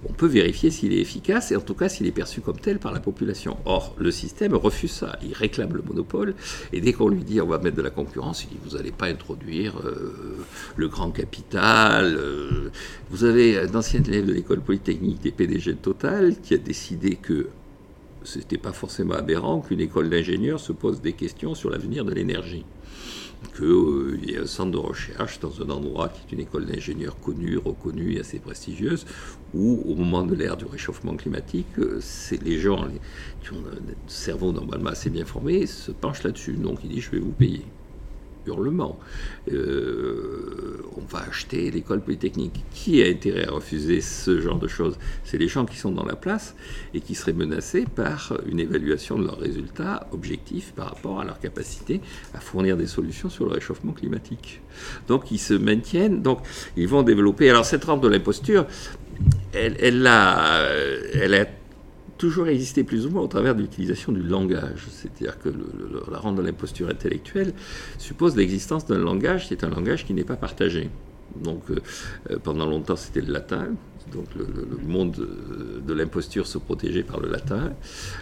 [0.05, 2.77] on peut vérifier s'il est efficace et en tout cas s'il est perçu comme tel
[2.77, 3.57] par la population.
[3.63, 5.17] Or, le système refuse ça.
[5.23, 6.35] Il réclame le monopole
[6.73, 8.91] et dès qu'on lui dit on va mettre de la concurrence, il dit vous n'allez
[8.91, 10.37] pas introduire euh,
[10.75, 12.69] le grand capital euh,
[13.09, 17.15] vous avez un ancien élève de l'école polytechnique des PDG de Total qui a décidé
[17.15, 17.47] que
[18.23, 22.13] ce n'était pas forcément aberrant qu'une école d'ingénieurs se pose des questions sur l'avenir de
[22.13, 22.65] l'énergie.
[23.57, 26.65] Qu'il euh, y ait un centre de recherche dans un endroit qui est une école
[26.65, 29.05] d'ingénieurs connue, reconnue et assez prestigieuse,
[29.53, 31.99] où au moment de l'ère du réchauffement climatique, euh,
[32.41, 32.87] les gens
[33.41, 36.53] qui ont un cerveau normalement assez bien formé se penchent là-dessus.
[36.53, 37.65] Donc il dit je vais vous payer
[38.45, 38.99] hurlement.
[39.51, 42.63] Euh, on va acheter l'école polytechnique.
[42.73, 44.97] Qui a intérêt à refuser ce genre de choses?
[45.23, 46.55] C'est les gens qui sont dans la place
[46.93, 51.39] et qui seraient menacés par une évaluation de leurs résultats objectifs par rapport à leur
[51.39, 52.01] capacité
[52.33, 54.61] à fournir des solutions sur le réchauffement climatique.
[55.07, 56.39] Donc ils se maintiennent, donc
[56.77, 57.49] ils vont développer.
[57.49, 58.65] Alors cette rampe de l'imposture,
[59.53, 60.65] elle, elle, a,
[61.13, 61.45] elle a
[62.23, 64.85] toujours existé plus ou moins au travers de l'utilisation du langage.
[64.89, 65.49] C'est-à-dire que
[66.09, 67.53] la rente de l'imposture intellectuelle
[67.97, 70.89] suppose l'existence d'un langage qui est un langage qui n'est pas partagé.
[71.35, 71.81] Donc euh,
[72.31, 73.67] euh, pendant longtemps c'était le latin,
[74.13, 74.45] donc le,
[74.87, 75.27] monde
[75.85, 77.73] de l'imposture se protégeait par le latin.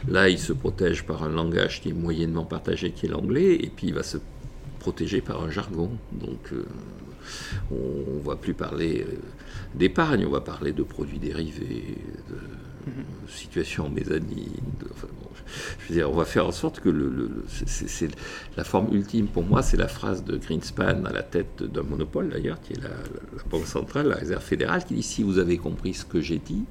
[0.10, 3.70] Là il se protège par un langage qui est moyennement partagé, qui est l'anglais, et
[3.70, 4.18] puis il va se
[4.80, 5.92] protéger par un jargon.
[6.12, 6.66] Donc euh,
[7.70, 9.06] on ne va plus parler
[9.76, 12.00] d'épargne, on va parler de produits dérivés,
[13.28, 14.50] situation mésanine.
[15.80, 16.90] je veux dire, on va faire en sorte que
[18.58, 22.30] la forme ultime pour moi, c'est la phrase de Greenspan à la tête d'un monopole
[22.30, 22.90] d'ailleurs, qui est la,
[23.50, 26.64] Banque centrale, la Réserve fédérale, qui dit si vous avez compris ce que j'ai dit,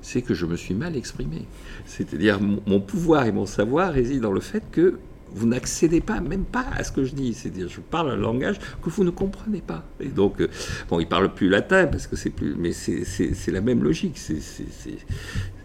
[0.00, 1.46] c'est que je me suis mal exprimé.
[1.86, 4.98] C'est-à-dire mon pouvoir et mon savoir résident dans le fait que
[5.34, 7.34] vous n'accédez pas, même pas à ce que je dis.
[7.34, 9.84] C'est-à-dire, je parle un langage que vous ne comprenez pas.
[10.00, 10.48] Et donc, euh,
[10.88, 14.18] bon, il parle plus latin parce que c'est plus, mais c'est la même logique.
[14.18, 14.38] C'est,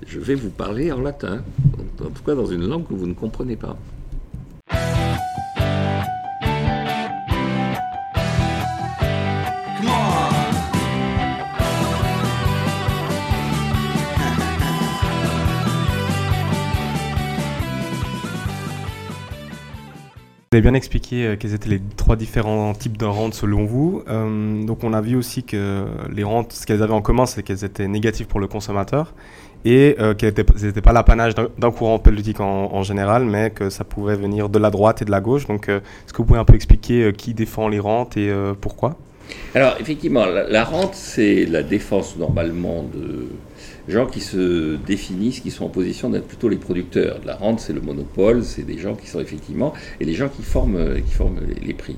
[0.05, 1.43] je vais vous parler en latin,
[2.01, 3.77] en tout cas dans une langue que vous ne comprenez pas.
[20.49, 24.01] Vous avez bien expliqué euh, quels étaient les trois différents types de rentes selon vous.
[24.07, 27.43] Euh, donc on a vu aussi que les rentes, ce qu'elles avaient en commun, c'est
[27.43, 29.13] qu'elles étaient négatives pour le consommateur
[29.65, 30.33] et euh, qu'elles
[30.63, 34.69] n'étaient pas l'apanage d'un courant politique en, général, mais que ça pouvait venir de la
[34.69, 35.47] droite et de la gauche.
[35.47, 38.31] Donc est-ce que vous pouvez un peu expliquer qui défend les rentes et
[38.61, 38.95] pourquoi?
[39.53, 43.27] Alors effectivement, la rente, c'est la défense normalement de
[43.87, 47.19] gens qui se définissent, qui sont en position d'être plutôt les producteurs.
[47.25, 50.43] La rente, c'est le monopole, c'est des gens qui sont effectivement, et les gens qui
[50.43, 51.97] forment, qui forment les, prix.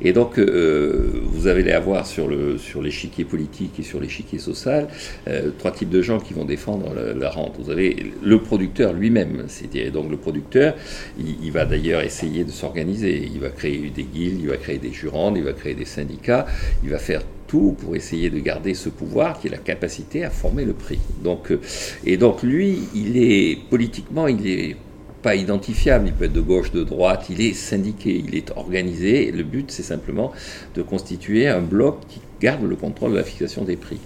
[0.00, 4.38] Et donc, euh, vous allez les avoir sur, le, sur l'échiquier politique et sur l'échiquier
[4.38, 4.88] social,
[5.28, 7.56] euh, trois types de gens qui vont défendre la, rente.
[7.60, 10.74] Vous avez le producteur lui-même, c'est-à-dire donc le producteur,
[11.18, 14.78] il, il va d'ailleurs essayer de s'organiser, il va créer des guildes, il va créer
[14.78, 16.46] des jurandes, il va créer des syndicats,
[16.82, 20.64] il va faire pour essayer de garder ce pouvoir qui est la capacité à former
[20.64, 21.00] le prix.
[21.22, 21.60] Donc, euh,
[22.04, 24.76] et donc lui, il est politiquement, il est
[25.22, 29.30] pas identifiable, il peut être de gauche, de droite, il est syndiqué, il est organisé,
[29.32, 30.32] le but c'est simplement
[30.74, 33.98] de constituer un bloc qui garde le contrôle de la fixation des prix.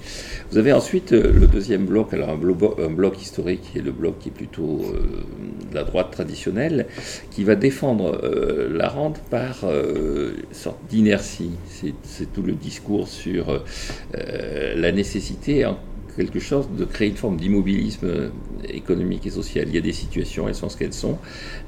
[0.50, 4.18] Vous avez ensuite euh, le deuxième bloc, alors un bloc, historique qui est le bloc
[4.20, 5.24] qui est plutôt euh,
[5.70, 6.86] de la droite traditionnelle,
[7.30, 11.52] qui va défendre euh, la rente par une sorte d'inertie.
[12.02, 13.64] C'est tout le discours sur
[14.14, 15.64] la nécessité
[16.16, 18.30] quelque chose de créer une forme d'immobilisme
[18.68, 19.66] économique et social.
[19.68, 21.18] Il y a des situations, elles sont ce qu'elles sont.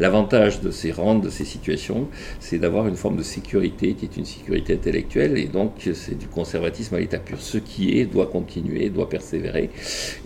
[0.01, 2.09] L'avantage de ces rentes, de ces situations,
[2.41, 6.27] c'est d'avoir une forme de sécurité qui est une sécurité intellectuelle et donc c'est du
[6.27, 7.41] conservatisme à l'état pur.
[7.41, 9.71] Ce qui est doit continuer, doit persévérer.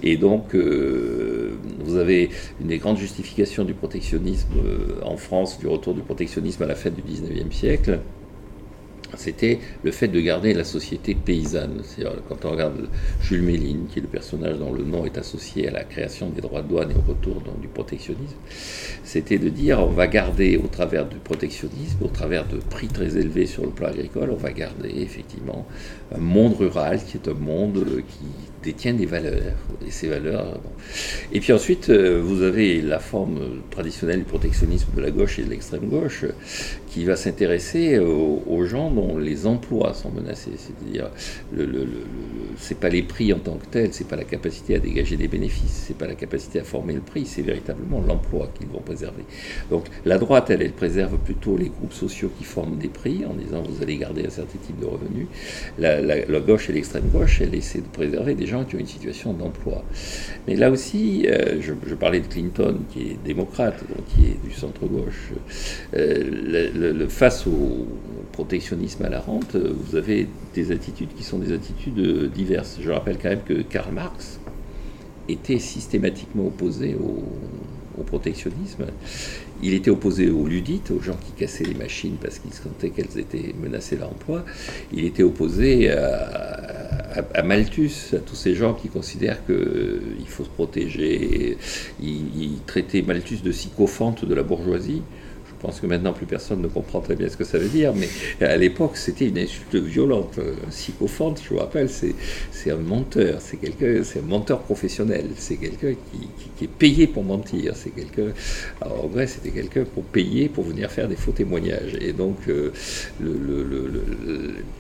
[0.02, 2.30] Et donc euh, vous avez
[2.61, 6.74] une des grandes justifications du protectionnisme euh, en France, du retour du protectionnisme à la
[6.74, 8.00] fin du 19e siècle
[9.16, 11.83] c'était le fait de garder la société paysanne.
[12.29, 12.88] Quand on regarde
[13.23, 16.40] Jules Méline, qui est le personnage dont le nom est associé à la création des
[16.40, 18.37] droits de douane et au retour du protectionnisme,
[19.05, 23.16] c'était de dire on va garder au travers du protectionnisme, au travers de prix très
[23.16, 25.66] élevés sur le plan agricole, on va garder effectivement
[26.14, 29.57] un monde rural qui est un monde qui détient des valeurs.
[29.87, 30.61] Et ces valeurs.
[31.33, 35.42] Et puis ensuite, euh, vous avez la forme traditionnelle du protectionnisme de la gauche et
[35.42, 36.25] de l'extrême gauche
[36.88, 40.51] qui va s'intéresser aux, gens dont les emplois sont menacés.
[40.57, 41.09] C'est-à-dire,
[41.53, 41.87] le, le,
[42.59, 45.29] c'est pas les prix en tant que tels, c'est pas la capacité à dégager des
[45.29, 49.23] bénéfices, c'est pas la capacité à former le prix, c'est véritablement l'emploi qu'ils vont préserver.
[49.70, 53.62] Donc la droite, elle, préserve plutôt les groupes sociaux qui forment des prix en disant
[53.62, 55.27] vous allez garder un certain type de revenus.
[55.79, 59.32] La, la gauche et l'extrême gauche, elle essaie de préserver des qui ont une situation
[59.32, 59.84] d'emploi.
[60.46, 64.52] Mais là aussi, euh, je, parlais de Clinton, qui est démocrate, donc qui est du
[64.52, 65.32] centre-gauche.
[65.94, 67.86] Euh, face au
[68.32, 72.78] protectionnisme à la rente, vous avez des attitudes qui sont des attitudes diverses.
[72.82, 74.40] Je rappelle quand même que Karl Marx
[75.28, 77.22] était systématiquement opposé au,
[78.06, 78.86] protectionnisme.
[79.62, 83.18] Il était opposé aux ludites, aux gens qui cassaient les machines parce qu'ils sentaient qu'elles
[83.18, 84.42] étaient menacées l'emploi.
[84.90, 86.79] Il était opposé à,
[87.44, 91.59] Malthus, à tous ces gens qui considèrent qu'il euh, faut se protéger.
[92.03, 95.03] il, traitait Malthus de sycophante de la bourgeoisie.
[95.61, 97.92] Je pense que maintenant plus personne ne comprend très bien ce que ça veut dire,
[97.94, 98.09] mais
[98.40, 100.38] à l'époque c'était une insulte violente.
[100.38, 105.57] Un sycophante, je vous rappelle, c'est un menteur, c'est quelqu'un, c'est un menteur professionnel, c'est
[105.57, 105.92] quelqu'un
[106.57, 108.33] qui, est payé pour mentir, c'est quelqu'un.
[108.81, 111.92] en vrai, c'était quelqu'un pour payer pour venir faire des faux témoignages.
[112.01, 112.73] Et donc, euh,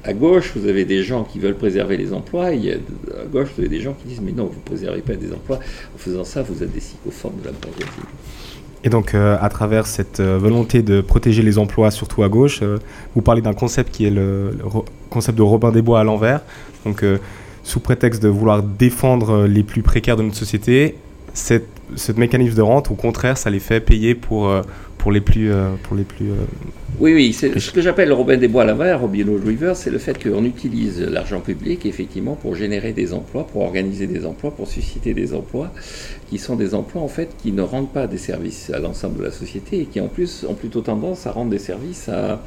[0.02, 3.60] à gauche, vous avez des gens qui veulent préserver les emplois, et à gauche, vous
[3.60, 5.58] avez des gens qui disent mais non, vous ne préservez pas des emplois.
[5.94, 8.08] En faisant ça, vous êtes des sycophantes de la bourgeoisie.
[8.82, 12.60] Et donc, euh, à travers cette euh, volonté de protéger les emplois, surtout à gauche,
[12.62, 12.78] euh,
[13.14, 14.56] vous parlez d'un concept qui est le,
[15.10, 16.40] concept de Robin des Bois à l'envers.
[16.86, 17.04] Donc,
[17.62, 20.96] sous prétexte de vouloir défendre les plus précaires de notre société,
[21.34, 24.50] cette, ce mécanisme de rente, au contraire, ça les fait payer pour,
[24.96, 26.30] pour les plus, pour les plus
[26.98, 29.98] oui, oui, c'est ce que j'appelle Robin des Bois l'avare, Robin Hood River, c'est le
[29.98, 34.68] fait qu'on utilise l'argent public effectivement pour générer des emplois, pour organiser des emplois, pour
[34.68, 35.72] susciter des emplois,
[36.28, 39.24] qui sont des emplois en fait qui ne rendent pas des services à l'ensemble de
[39.24, 42.42] la société et qui en plus ont plutôt tendance à rendre des services à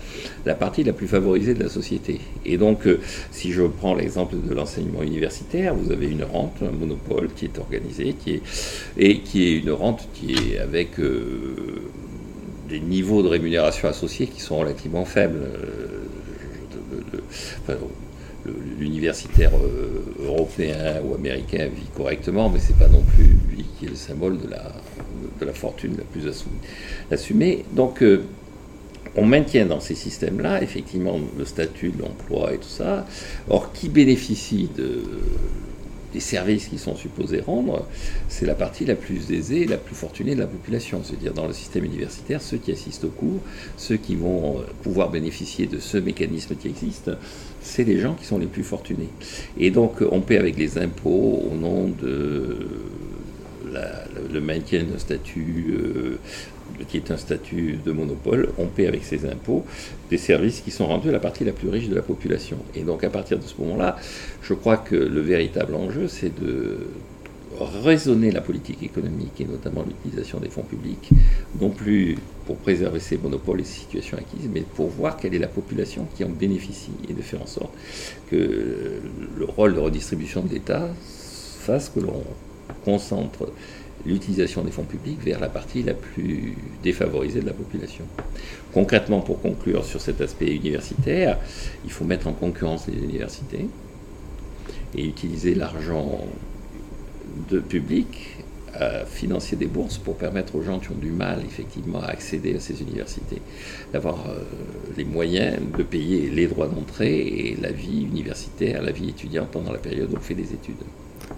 [0.45, 2.19] la partie la plus favorisée de la société.
[2.45, 2.99] Et donc, euh,
[3.31, 7.57] si je prends l'exemple de l'enseignement universitaire, vous avez une rente, un monopole qui est
[7.57, 8.41] organisé, qui est,
[8.97, 10.99] et qui est une rente qui est avec
[12.67, 15.39] des niveaux de rémunération associés qui sont relativement faibles.
[17.69, 17.75] Euh,
[18.77, 23.89] l'universitaire euh, européen ou américain vit correctement, mais c'est pas non plus lui qui est
[23.89, 24.71] le symbole de la,
[25.39, 26.29] de la fortune la plus
[27.09, 27.63] assumée.
[27.71, 28.23] Donc, euh,
[29.15, 33.05] on maintient dans ces systèmes-là, effectivement, le statut de l'emploi et tout ça.
[33.49, 35.03] Or, qui bénéficie de,
[36.13, 37.87] les services qu'ils sont supposés rendre,
[38.29, 41.01] c'est la partie la plus aisée, la plus fortunée de la population.
[41.03, 43.41] C'est-à-dire dans le système universitaire, ceux qui assistent aux cours,
[43.77, 47.11] ceux qui vont pouvoir bénéficier de ce mécanisme qui existe,
[47.61, 49.09] c'est les gens qui sont les plus fortunés.
[49.57, 52.67] Et donc on paie avec les impôts au nom de
[54.31, 56.17] le maintien d'un statut euh,
[56.87, 59.65] qui est un statut de monopole, on paie avec ses impôts
[60.09, 62.57] des services qui sont rendus à la partie la plus riche de la population.
[62.75, 63.97] Et donc à partir de ce moment-là,
[64.41, 66.87] je crois que le véritable enjeu, c'est de
[67.59, 71.09] raisonner la politique économique et notamment l'utilisation des fonds publics,
[71.61, 75.39] non plus pour préserver ces monopoles et ces situations acquises, mais pour voir quelle est
[75.39, 77.73] la population qui en bénéficie et de faire en sorte
[78.29, 79.01] que
[79.37, 80.89] le rôle de redistribution de l'État
[81.59, 82.23] fasse que l'on
[82.83, 83.49] concentre
[84.05, 88.05] l'utilisation des fonds publics vers la partie la plus défavorisée de la population.
[88.73, 91.37] Concrètement, pour conclure sur cet aspect universitaire,
[91.85, 93.67] il faut mettre en concurrence les universités
[94.95, 96.19] et utiliser l'argent
[97.49, 98.37] de public
[98.73, 102.55] à financer des bourses pour permettre aux gens qui ont du mal effectivement à accéder
[102.55, 103.41] à ces universités
[103.91, 104.39] d'avoir euh,
[104.97, 109.71] les moyens de payer les droits d'entrée et la vie universitaire, la vie étudiante pendant
[109.71, 110.75] la période où on fait des études.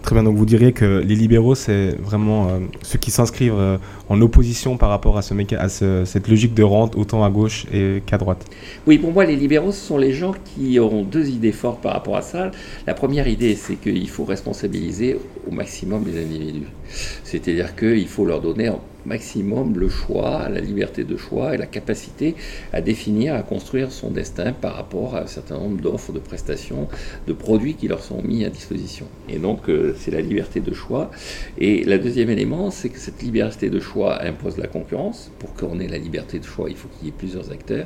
[0.01, 3.77] Très bien, donc vous diriez que les libéraux, c'est vraiment euh, ceux qui s'inscrivent euh,
[4.07, 7.65] en opposition par rapport à, ce à cette logique de rente autant à gauche
[8.05, 8.45] qu'à droite?
[8.85, 11.93] Oui, pour moi, les libéraux, ce sont les gens qui auront deux idées fortes par
[11.93, 12.51] rapport à ça.
[12.85, 15.17] La première idée, c'est qu'il faut responsabiliser
[15.47, 16.67] au maximum les individus.
[17.23, 18.71] C'est-à-dire qu'il faut leur donner
[19.05, 22.35] maximum le choix, la liberté de choix et la capacité
[22.73, 26.87] à définir, à construire son destin par rapport à un certain nombre d'offres, de prestations,
[27.27, 29.05] de produits qui leur sont mis à disposition.
[29.29, 31.11] Et donc, euh, c'est la liberté de choix.
[31.57, 35.31] Et le deuxième élément, c'est que cette liberté de choix impose la concurrence.
[35.39, 37.85] Pour qu'on ait la liberté de choix, il faut qu'il y ait plusieurs acteurs.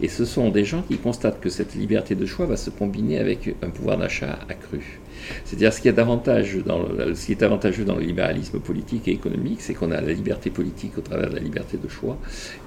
[0.00, 3.18] Et ce sont des gens qui constatent que cette liberté de choix va se combiner
[3.18, 5.00] avec un pouvoir d'achat accru.
[5.44, 9.08] C'est-à-dire ce qui, est avantageux dans le, ce qui est avantageux dans le libéralisme politique
[9.08, 12.18] et économique, c'est qu'on a la liberté politique au travers de la liberté de choix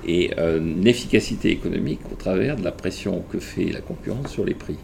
[0.06, 4.46] et euh, une efficacité économique au travers de la pression que fait la concurrence sur
[4.46, 4.78] les prix.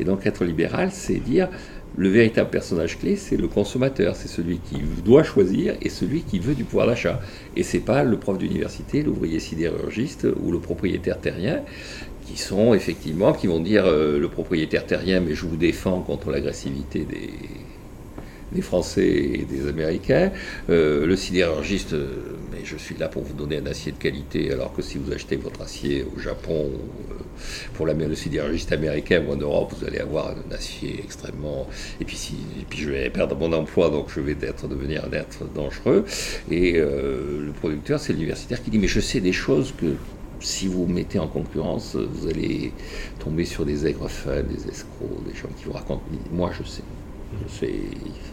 [0.00, 1.48] Et donc être libéral, c'est dire
[1.96, 6.38] le véritable personnage clé, c'est le consommateur, c'est celui qui doit choisir et celui qui
[6.38, 7.20] veut du pouvoir d'achat.
[7.56, 11.62] Et c'est pas le prof d'université, l'ouvrier sidérurgiste ou le propriétaire terrien
[12.26, 16.30] qui sont effectivement, qui vont dire euh, le propriétaire terrien, mais je vous défends contre
[16.30, 17.30] l'agressivité des,
[18.52, 20.32] des Français et des Américains.
[20.70, 24.52] Euh, le sidérurgiste, euh, mais je suis là pour vous donner un acier de qualité,
[24.52, 26.70] alors que si vous achetez votre acier au Japon,
[27.74, 31.66] pour la, le sidérurgiste américain ou en Europe, vous allez avoir un acier extrêmement.
[32.00, 35.12] Et puis, si, et puis je vais perdre mon emploi, donc je vais devenir un
[35.12, 36.04] être dangereux.
[36.50, 39.94] Et le producteur, c'est l'universitaire qui dit Mais je sais des choses que
[40.40, 42.72] si vous mettez en concurrence, vous allez
[43.18, 46.02] tomber sur des aigrefins, des escrocs, des gens qui vous racontent.
[46.32, 46.82] Moi, je sais.
[47.62, 47.68] Il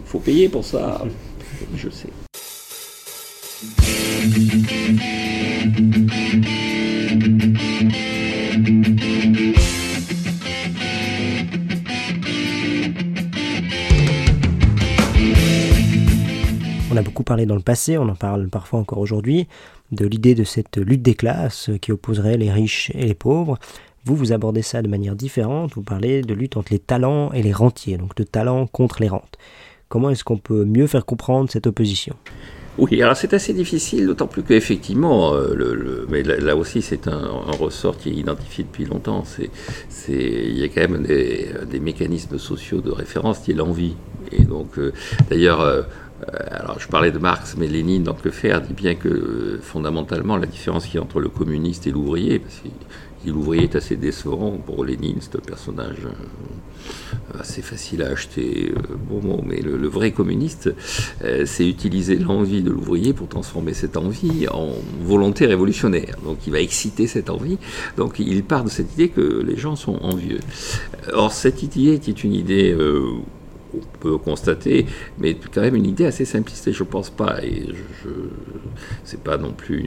[0.05, 1.03] faut payer pour ça.
[1.75, 2.09] Je sais.
[16.91, 19.47] On a beaucoup parlé dans le passé, on en parle parfois encore aujourd'hui,
[19.91, 23.57] de l'idée de cette lutte des classes qui opposerait les riches et les pauvres.
[24.05, 27.41] Vous, vous abordez ça de manière différente, vous parlez de lutte entre les talents et
[27.41, 29.37] les rentiers, donc de talents contre les rentes.
[29.87, 32.15] Comment est-ce qu'on peut mieux faire comprendre cette opposition?
[32.79, 37.21] Oui, alors c'est assez difficile, d'autant plus qu'effectivement, euh, le, mais là, aussi c'est un,
[37.59, 39.23] ressort qui est identifié depuis longtemps.
[39.25, 39.51] C'est,
[40.09, 43.95] il y a quand même des, mécanismes sociaux de référence qui est l'envie.
[44.31, 44.91] Et donc, euh,
[45.29, 45.83] d'ailleurs, euh,
[46.49, 50.47] alors je parlais de Marx, mais Lénine, dans le faire, dit bien que fondamentalement la
[50.47, 52.59] différence qu'il y a entre le communiste et l'ouvrier, parce
[53.31, 58.73] l'ouvrier est assez décevant pour Lénine, c'est un personnage euh, assez facile à acheter,
[59.09, 60.73] bon mot, mais le, vrai communiste,
[61.45, 64.69] c'est utiliser l'envie de l'ouvrier pour transformer cette envie en
[65.01, 66.17] volonté révolutionnaire.
[66.23, 67.57] Donc il va exciter cette envie,
[67.97, 70.39] donc il part de cette idée que les gens sont envieux.
[71.13, 72.75] Or cette idée est une idée
[74.03, 74.85] peut constater,
[75.17, 77.67] mais quand même une idée assez simpliste, et je pense pas, et
[77.99, 78.09] je,
[79.05, 79.79] c'est pas non plus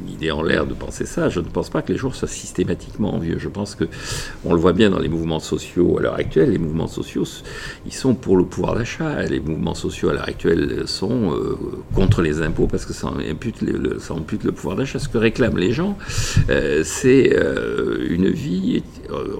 [0.00, 2.34] une idée en l'air de penser ça, je ne pense pas que les gens soient
[2.44, 3.38] systématiquement envieux.
[3.38, 3.84] Je pense que,
[4.46, 7.26] on le voit bien dans les mouvements sociaux à l'heure actuelle, les mouvements sociaux,
[7.84, 11.58] ils sont pour le pouvoir d'achat, les mouvements sociaux à l'heure actuelle sont euh,
[11.94, 14.98] contre les impôts parce que ça impute le, ça impute le pouvoir d'achat.
[14.98, 15.98] Ce que réclament les gens,
[16.48, 18.82] euh, c'est euh, une vie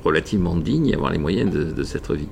[0.04, 2.28] relativement digne avoir les moyens de, de cette vie.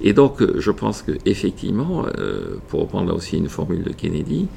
[0.00, 4.48] Et donc, je pense effectivement, euh, pour reprendre là aussi une formule de Kennedy,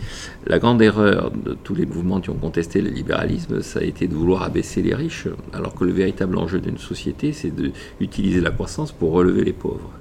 [0.45, 4.07] la grande erreur de tous les mouvements qui ont contesté le libéralisme, ça a été
[4.07, 7.53] de vouloir abaisser les riches, alors que le véritable enjeu d'une société, c'est
[7.99, 9.91] d'utiliser la croissance pour relever les pauvres.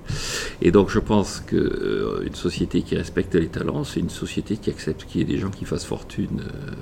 [0.63, 4.71] Et donc je pense qu'une euh, société qui respecte les talents, c'est une société qui
[4.71, 6.41] accepte qu'il y ait des gens qui fassent fortune.
[6.41, 6.73] Euh,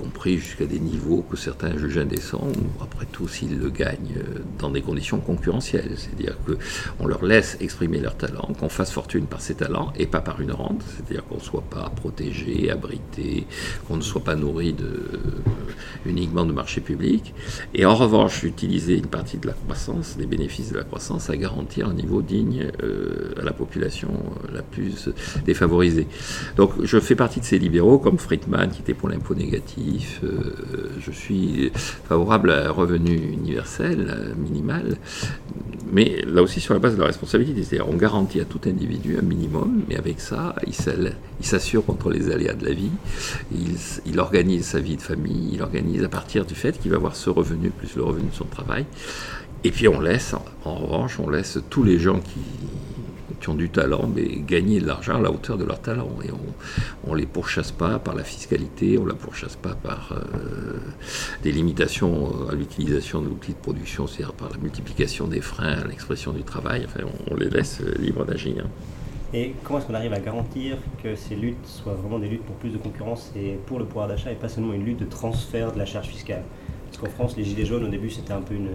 [0.00, 4.40] compris jusqu'à des niveaux que certains jugent indécents, ou après tout s'ils le gagnent euh,
[4.58, 5.92] dans des conditions concurrentielles.
[5.96, 10.20] C'est-à-dire qu'on leur laisse exprimer leurs talents, qu'on fasse fortune par ces talents et pas
[10.20, 13.46] par une rente, c'est-à-dire qu'on ne soit pas protégé, abrité,
[13.86, 15.20] qu'on ne soit pas nourri euh,
[16.06, 17.34] uniquement de marché public.
[17.74, 21.36] Et en revanche, utiliser une partie de la croissance, des bénéfices de la croissance, à
[21.36, 24.10] garantir un niveau digne euh, à la population
[24.52, 25.10] la plus
[25.44, 26.06] défavorisée.
[26.56, 29.89] Donc je fais partie de ces libéraux comme Friedman qui était pour l'impôt négatif,
[30.24, 34.96] euh, je suis favorable à un revenu universel, minimal,
[35.92, 37.62] mais là aussi sur la base de la responsabilité.
[37.62, 40.74] C'est-à-dire on garantit à tout individu un minimum, mais avec ça, il
[41.44, 42.90] s'assure contre les aléas de la vie,
[44.06, 47.16] il, organise sa vie de famille, il organise à partir du fait qu'il va avoir
[47.16, 48.86] ce revenu plus le revenu de son travail.
[49.62, 50.34] Et puis on laisse,
[50.64, 52.40] en revanche, on laisse tous les gens qui,
[53.40, 56.10] qui ont du talent, mais gagner de l'argent à la hauteur de leur talent.
[56.24, 56.30] Et
[57.06, 60.78] on ne les pourchasse pas par la fiscalité, on ne la pourchasse pas par euh,
[61.42, 65.86] des limitations à l'utilisation de l'outil de production, c'est-à-dire par la multiplication des freins à
[65.86, 66.84] l'expression du travail.
[66.86, 67.00] Enfin,
[67.30, 68.66] on, les laisse euh, libres d'agir.
[69.32, 72.56] Et comment est-ce qu'on arrive à garantir que ces luttes soient vraiment des luttes pour
[72.56, 75.72] plus de concurrence et pour le pouvoir d'achat et pas seulement une lutte de transfert
[75.72, 76.42] de la charge fiscale?
[76.86, 78.70] Parce qu'en France, les Gilets jaunes, au début, c'était un peu une,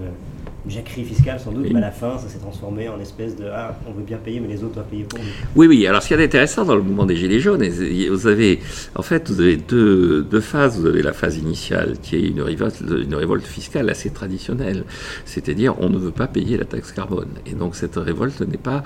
[0.67, 3.77] jacquerie fiscale sans doute, mais à la fin, ça s'est transformé en espèce de ah,
[3.87, 5.25] on veut bien payer, mais les autres doivent payer pour nous.
[5.55, 5.85] Oui, oui.
[5.87, 8.59] Alors, ce qui est intéressant dans le mouvement des Gilets jaunes, vous avez,
[8.95, 10.79] en fait, vous avez deux, deux phases.
[10.79, 14.85] Vous avez la phase initiale, qui est une révolte, une révolte fiscale assez traditionnelle,
[15.25, 17.29] c'est-à-dire on ne veut pas payer la taxe carbone.
[17.45, 18.83] Et donc, cette révolte n'est pas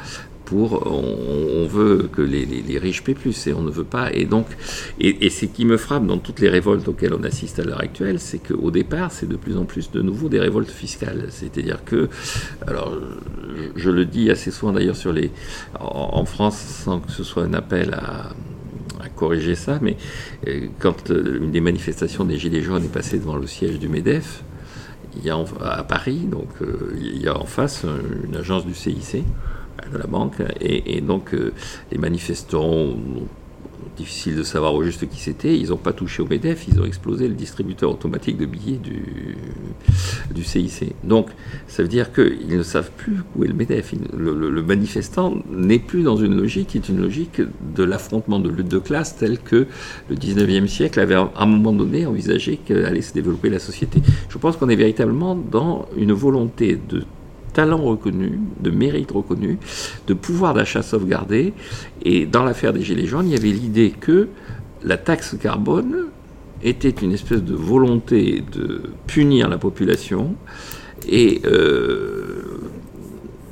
[0.54, 4.12] on, veut que les, riches paient plus et on ne veut pas.
[4.14, 4.48] Et donc,
[5.00, 8.20] et, ce qui me frappe dans toutes les révoltes auxquelles on assiste à l'heure actuelle,
[8.20, 11.28] c'est qu'au départ, c'est de plus en plus de nouveau des révoltes fiscales.
[11.30, 12.10] C'est-à-dire que,
[12.68, 12.98] alors,
[13.76, 15.32] je, le dis assez souvent d'ailleurs sur les,
[15.80, 18.34] en, France, sans que ce soit un appel à
[19.20, 19.98] corriger ça, mais
[20.48, 23.90] euh, quand euh, une des manifestations des Gilets jaunes est passée devant le siège du
[23.90, 24.44] MEDEF,
[25.18, 27.86] il y a à Paris, donc euh, il y a en face
[28.26, 29.24] une agence du CIC
[29.92, 30.36] de la banque.
[30.62, 31.54] Et, donc, euh,
[31.92, 32.96] les manifestants,
[34.00, 36.86] difficile de savoir au juste qui c'était, ils n'ont pas touché au MEDEF, ils ont
[36.86, 39.36] explosé le distributeur automatique de billets du,
[40.34, 40.94] du CIC.
[41.04, 41.28] Donc,
[41.68, 43.94] ça veut dire qu'ils ne savent plus où est le MEDEF.
[44.18, 47.42] Le, manifestant n'est plus dans une logique qui est une logique
[47.76, 49.68] de l'affrontement de lutte de classe tel que
[50.10, 54.02] le 19e siècle avait à un moment donné envisagé qu'allait se développer la société.
[54.30, 57.04] Je pense qu'on est véritablement dans une volonté de
[57.54, 59.58] talent reconnu, de mérite reconnu,
[60.08, 61.54] de pouvoir d'achat sauvegardé.
[62.04, 64.30] Et dans l'affaire des Gilets jaunes, il y avait l'idée que
[64.84, 66.08] la taxe carbone
[66.64, 70.36] était une espèce de volonté de punir la population
[71.08, 72.19] et euh,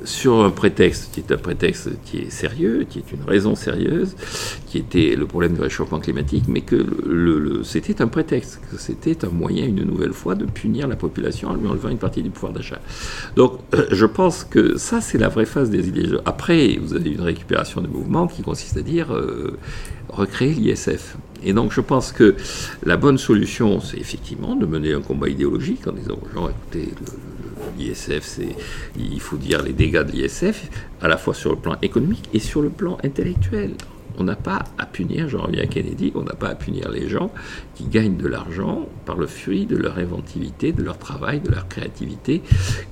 [0.08, 4.16] sur un prétexte qui est un prétexte qui est sérieux, qui est une raison sérieuse,
[4.66, 9.28] qui était le problème du réchauffement climatique, mais que c'était un prétexte, que c'était un
[9.28, 12.52] moyen, une nouvelle fois, de punir la population en lui enlevant une partie du pouvoir
[12.52, 12.80] d'achat.
[13.36, 16.08] Donc, euh, je pense que ça, c'est la vraie phase des idées.
[16.24, 19.58] Après, vous avez une récupération du mouvement qui consiste à dire euh,
[20.08, 21.16] recréer l'ISF.
[21.42, 22.34] Et donc, je pense que
[22.82, 26.88] la bonne solution, c'est effectivement de mener un combat idéologique en disant aux gens, écoutez,
[27.00, 27.27] le,
[27.78, 28.40] l'ISF,
[28.98, 30.68] il faut dire les dégâts de l'ISF,
[31.00, 33.74] à la fois sur le plan économique et sur le plan intellectuel.
[34.18, 37.08] On n'a pas à punir, j'en reviens à Kennedy, on n'a pas à punir les
[37.08, 37.30] gens
[37.76, 41.68] qui gagnent de l'argent par le fruit de leur inventivité, de leur travail, de leur
[41.68, 42.42] créativité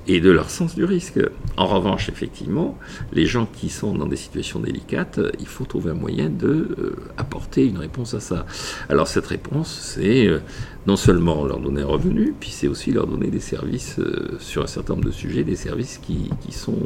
[0.07, 1.19] et de leur sens du risque.
[1.57, 2.77] En revanche, effectivement,
[3.11, 6.95] les gens qui sont dans des situations délicates, il faut trouver un moyen de euh,
[7.17, 8.45] apporter une réponse à ça.
[8.87, 10.39] Alors cette réponse, c'est euh,
[10.85, 14.63] non seulement leur donner un revenu, puis c'est aussi leur donner des services euh, sur
[14.63, 16.77] un certain nombre de sujets, des services qui, sont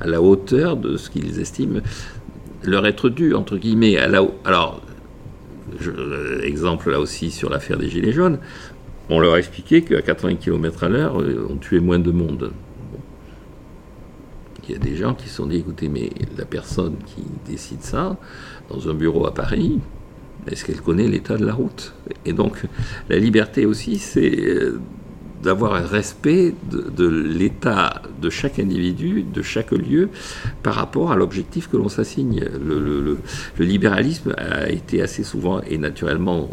[0.00, 1.80] à la hauteur de ce qu'ils estiment
[2.66, 3.96] leur être dû, entre guillemets.
[3.96, 4.80] À la, alors,
[6.42, 8.38] exemple là aussi sur l'affaire des Gilets jaunes,
[9.08, 12.52] on leur a expliqué qu'à 80 km à l'heure, euh, on tuait moins de monde.
[14.68, 17.82] Il y a des gens qui se sont dit, écoutez, mais la personne qui décide
[17.82, 18.16] ça,
[18.68, 19.78] dans un bureau à Paris,
[20.50, 21.94] est-ce qu'elle connaît l'état de la route?
[22.24, 22.62] Et donc,
[23.08, 24.80] la liberté aussi, c'est euh,
[25.42, 30.08] d'avoir un respect de, l'état de chaque individu, de chaque lieu,
[30.62, 32.44] par rapport à l'objectif que l'on s'assigne.
[32.64, 33.18] Le,
[33.58, 36.48] libéralisme a été assez souvent et naturellement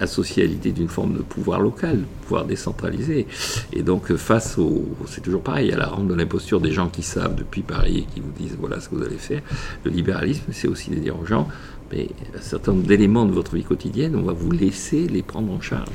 [0.00, 3.26] associé à l'idée d'une forme de pouvoir local, pouvoir décentralisé.
[3.72, 7.02] Et donc face au, c'est toujours pareil, à la rente de l'imposture des gens qui
[7.02, 9.42] savent depuis Paris et qui vous disent voilà ce que vous allez faire,
[9.84, 11.48] le libéralisme, c'est aussi de dire aux gens,
[11.92, 15.52] mais un certain nombre d'éléments de votre vie quotidienne, on va vous laisser les prendre
[15.52, 15.90] en charge.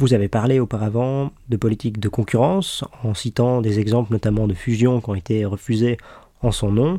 [0.00, 5.02] Vous avez parlé auparavant de politique de concurrence, en citant des exemples notamment de fusions
[5.02, 5.98] qui ont été refusées
[6.40, 6.96] en son nom.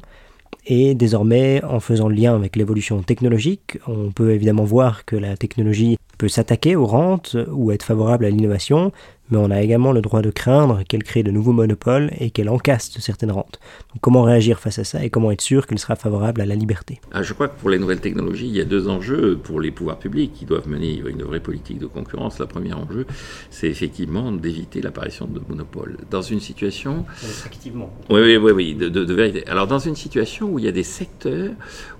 [0.67, 5.35] Et désormais, en faisant le lien avec l'évolution technologique, on peut évidemment voir que la
[5.35, 8.91] technologie peut s'attaquer aux rentes ou être favorable à l'innovation,
[9.31, 12.49] mais on a également le droit de craindre qu'elle crée de nouveaux monopoles et qu'elle
[12.49, 13.59] encaste certaines rentes.
[13.93, 16.55] Donc comment réagir face à ça et comment être sûr qu'elle sera favorable à la
[16.55, 17.01] liberté?
[17.11, 19.71] Ah, Je crois que pour les nouvelles technologies, il y a deux enjeux pour les
[19.71, 22.39] pouvoirs publics qui doivent mener une vraie politique de concurrence.
[22.39, 23.05] Le premier enjeu,
[23.49, 25.97] c'est effectivement d'éviter l'apparition de monopoles.
[26.09, 27.05] Dans une situation...
[27.23, 27.89] Effectivement.
[28.09, 29.47] Oui, oui, oui, oui de, de, vérité.
[29.47, 31.51] Alors dans une situation où il y a des secteurs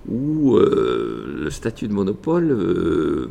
[0.08, 3.28] où euh, le statut de monopole euh,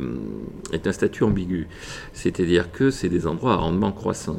[0.72, 1.68] est un statut ambigu.
[2.12, 4.38] C'est-à-dire que c'est des endroits à rendement croissant.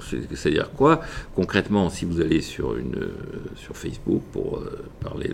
[0.00, 1.00] C'est-à-dire quoi?
[1.34, 3.08] Concrètement, si vous allez sur, une,
[3.54, 5.30] sur Facebook pour euh, parler,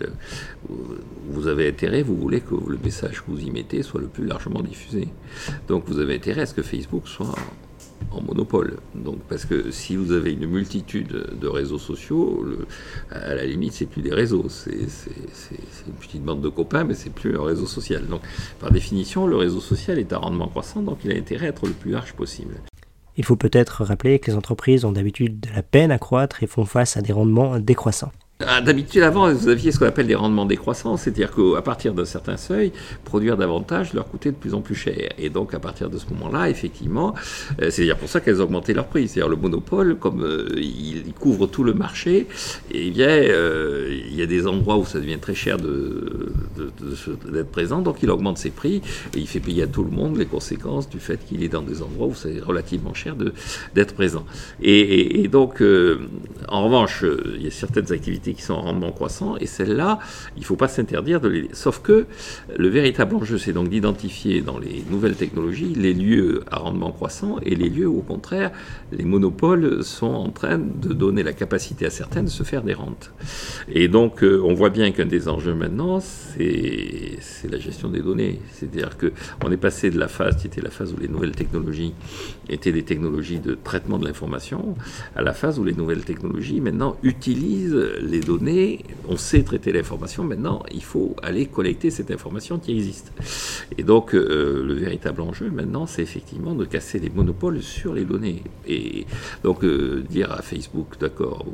[1.29, 4.25] vous avez intérêt, vous voulez que le message que vous y mettez soit le plus
[4.25, 5.07] largement diffusé.
[5.67, 7.33] Donc vous avez intérêt à ce que Facebook soit
[8.11, 8.77] en monopole.
[8.95, 12.45] Donc, parce que si vous avez une multitude de réseaux sociaux,
[13.11, 17.11] à la limite, c'est plus des réseaux, c'est une petite bande de copains, mais c'est
[17.11, 18.07] plus un réseau social.
[18.07, 18.21] Donc,
[18.59, 21.65] par définition, le réseau social est à rendement croissant, donc il a intérêt à être
[21.65, 22.55] le plus large possible.
[23.21, 26.47] Il faut peut-être rappeler que les entreprises ont d'habitude de la peine à croître et
[26.47, 28.11] font face à des rendements décroissants.
[28.47, 32.05] Ah, d'habitude, avant, vous aviez ce qu'on appelle des rendements décroissants, c'est-à-dire qu'à partir d'un
[32.05, 32.71] certain seuil,
[33.03, 35.09] produire davantage leur coûtait de plus en plus cher.
[35.17, 37.13] Et donc, à partir de ce moment-là, effectivement,
[37.61, 39.07] euh, c'est-à-dire pour ça qu'elles augmentaient leur prix.
[39.07, 42.27] C'est-à-dire le monopole, comme euh, il, couvre tout le marché,
[42.71, 47.81] et bien, euh, il y a des endroits où ça devient très cher d'être présent,
[47.81, 48.81] donc il augmente ses prix
[49.15, 51.61] et il fait payer à tout le monde les conséquences du fait qu'il est dans
[51.61, 53.15] des endroits où c'est relativement cher
[53.75, 54.25] d'être présent.
[54.63, 55.61] Et donc,
[56.47, 59.99] en revanche, il y a certaines activités qui sont en rendement croissant, et celles-là,
[60.35, 61.49] il ne faut pas s'interdire de les...
[61.53, 62.05] Sauf que
[62.57, 67.37] le véritable enjeu, c'est donc d'identifier dans les nouvelles technologies les lieux à rendement croissant
[67.43, 68.51] et les lieux où, au contraire,
[68.91, 72.73] les monopoles sont en train de donner la capacité à certains de se faire des
[72.73, 73.11] rentes.
[73.69, 77.19] Et donc, euh, on voit bien qu'un des enjeux maintenant, c'est
[77.49, 78.39] la gestion des données.
[78.51, 81.93] C'est-à-dire qu'on est passé de la phase qui était la phase où les nouvelles technologies
[82.49, 84.75] étaient des technologies de traitement de l'information,
[85.15, 90.23] à la phase où les nouvelles technologies maintenant utilisent les données, on sait traiter l'information,
[90.23, 93.11] maintenant il faut aller collecter cette information qui existe.
[93.77, 98.05] Et donc euh, le véritable enjeu maintenant, c'est effectivement de casser les monopoles sur les
[98.05, 98.43] données.
[98.67, 99.05] Et
[99.43, 101.45] donc euh, dire à Facebook, d'accord,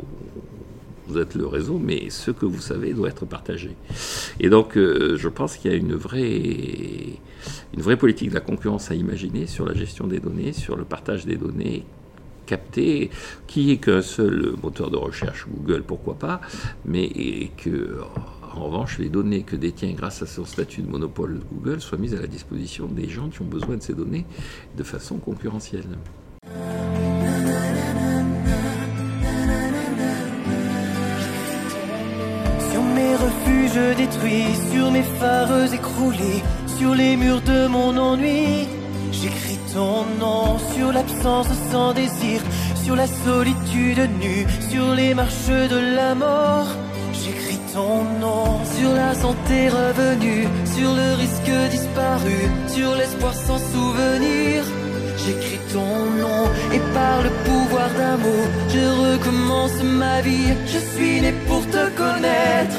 [1.08, 3.76] vous êtes le réseau, mais ce que vous savez doit être partagé.
[4.40, 7.20] Et donc, euh, je pense qu'il y a une vraie,
[7.74, 10.84] une vraie politique de la concurrence à imaginer sur la gestion des données, sur le
[10.84, 11.86] partage des données,
[12.48, 13.12] capter,
[13.46, 16.42] qui est qu'un seul moteur de recherche, Google, pourquoi pas,
[16.86, 18.00] mais que,
[18.56, 22.16] en revanche, les données que détient grâce à son statut de monopole Google soient mises
[22.16, 24.26] à la disposition des gens qui ont besoin de ces données
[24.76, 25.86] de façon concurrentielle.
[32.72, 33.16] Sur mes
[34.72, 36.42] sur mes phares écroulés,
[36.78, 38.68] sur les murs de mon ennui,
[39.12, 42.42] j'écris ton nom sur l'absence sans désir,
[42.84, 46.68] sur la solitude nue, sur les marches de la mort.
[47.14, 54.64] J'écris ton nom sur la santé revenue, sur le risque disparu, sur l'espoir sans souvenir.
[55.18, 56.44] J'écris ton nom
[56.74, 60.54] et par le pouvoir d'un mot, je recommence ma vie.
[60.66, 62.78] Je suis né pour te connaître,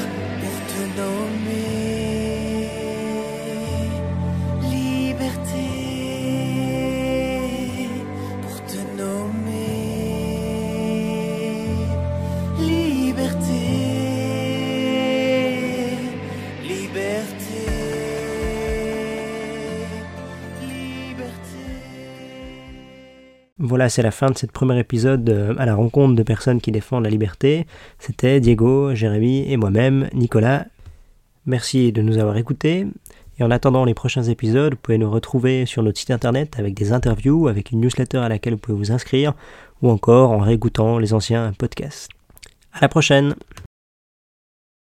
[23.69, 26.71] Voilà, c'est la fin de cette premier épisode euh, à la rencontre de personnes qui
[26.71, 27.67] défendent la liberté.
[27.99, 30.65] C'était Diego, Jérémy et moi-même, Nicolas.
[31.45, 32.87] Merci de nous avoir écoutés.
[33.37, 36.73] Et en attendant les prochains épisodes, vous pouvez nous retrouver sur notre site internet avec
[36.73, 39.35] des interviews, avec une newsletter à laquelle vous pouvez vous inscrire,
[39.83, 42.09] ou encore en réécoutant les anciens podcasts.
[42.73, 43.35] À la prochaine!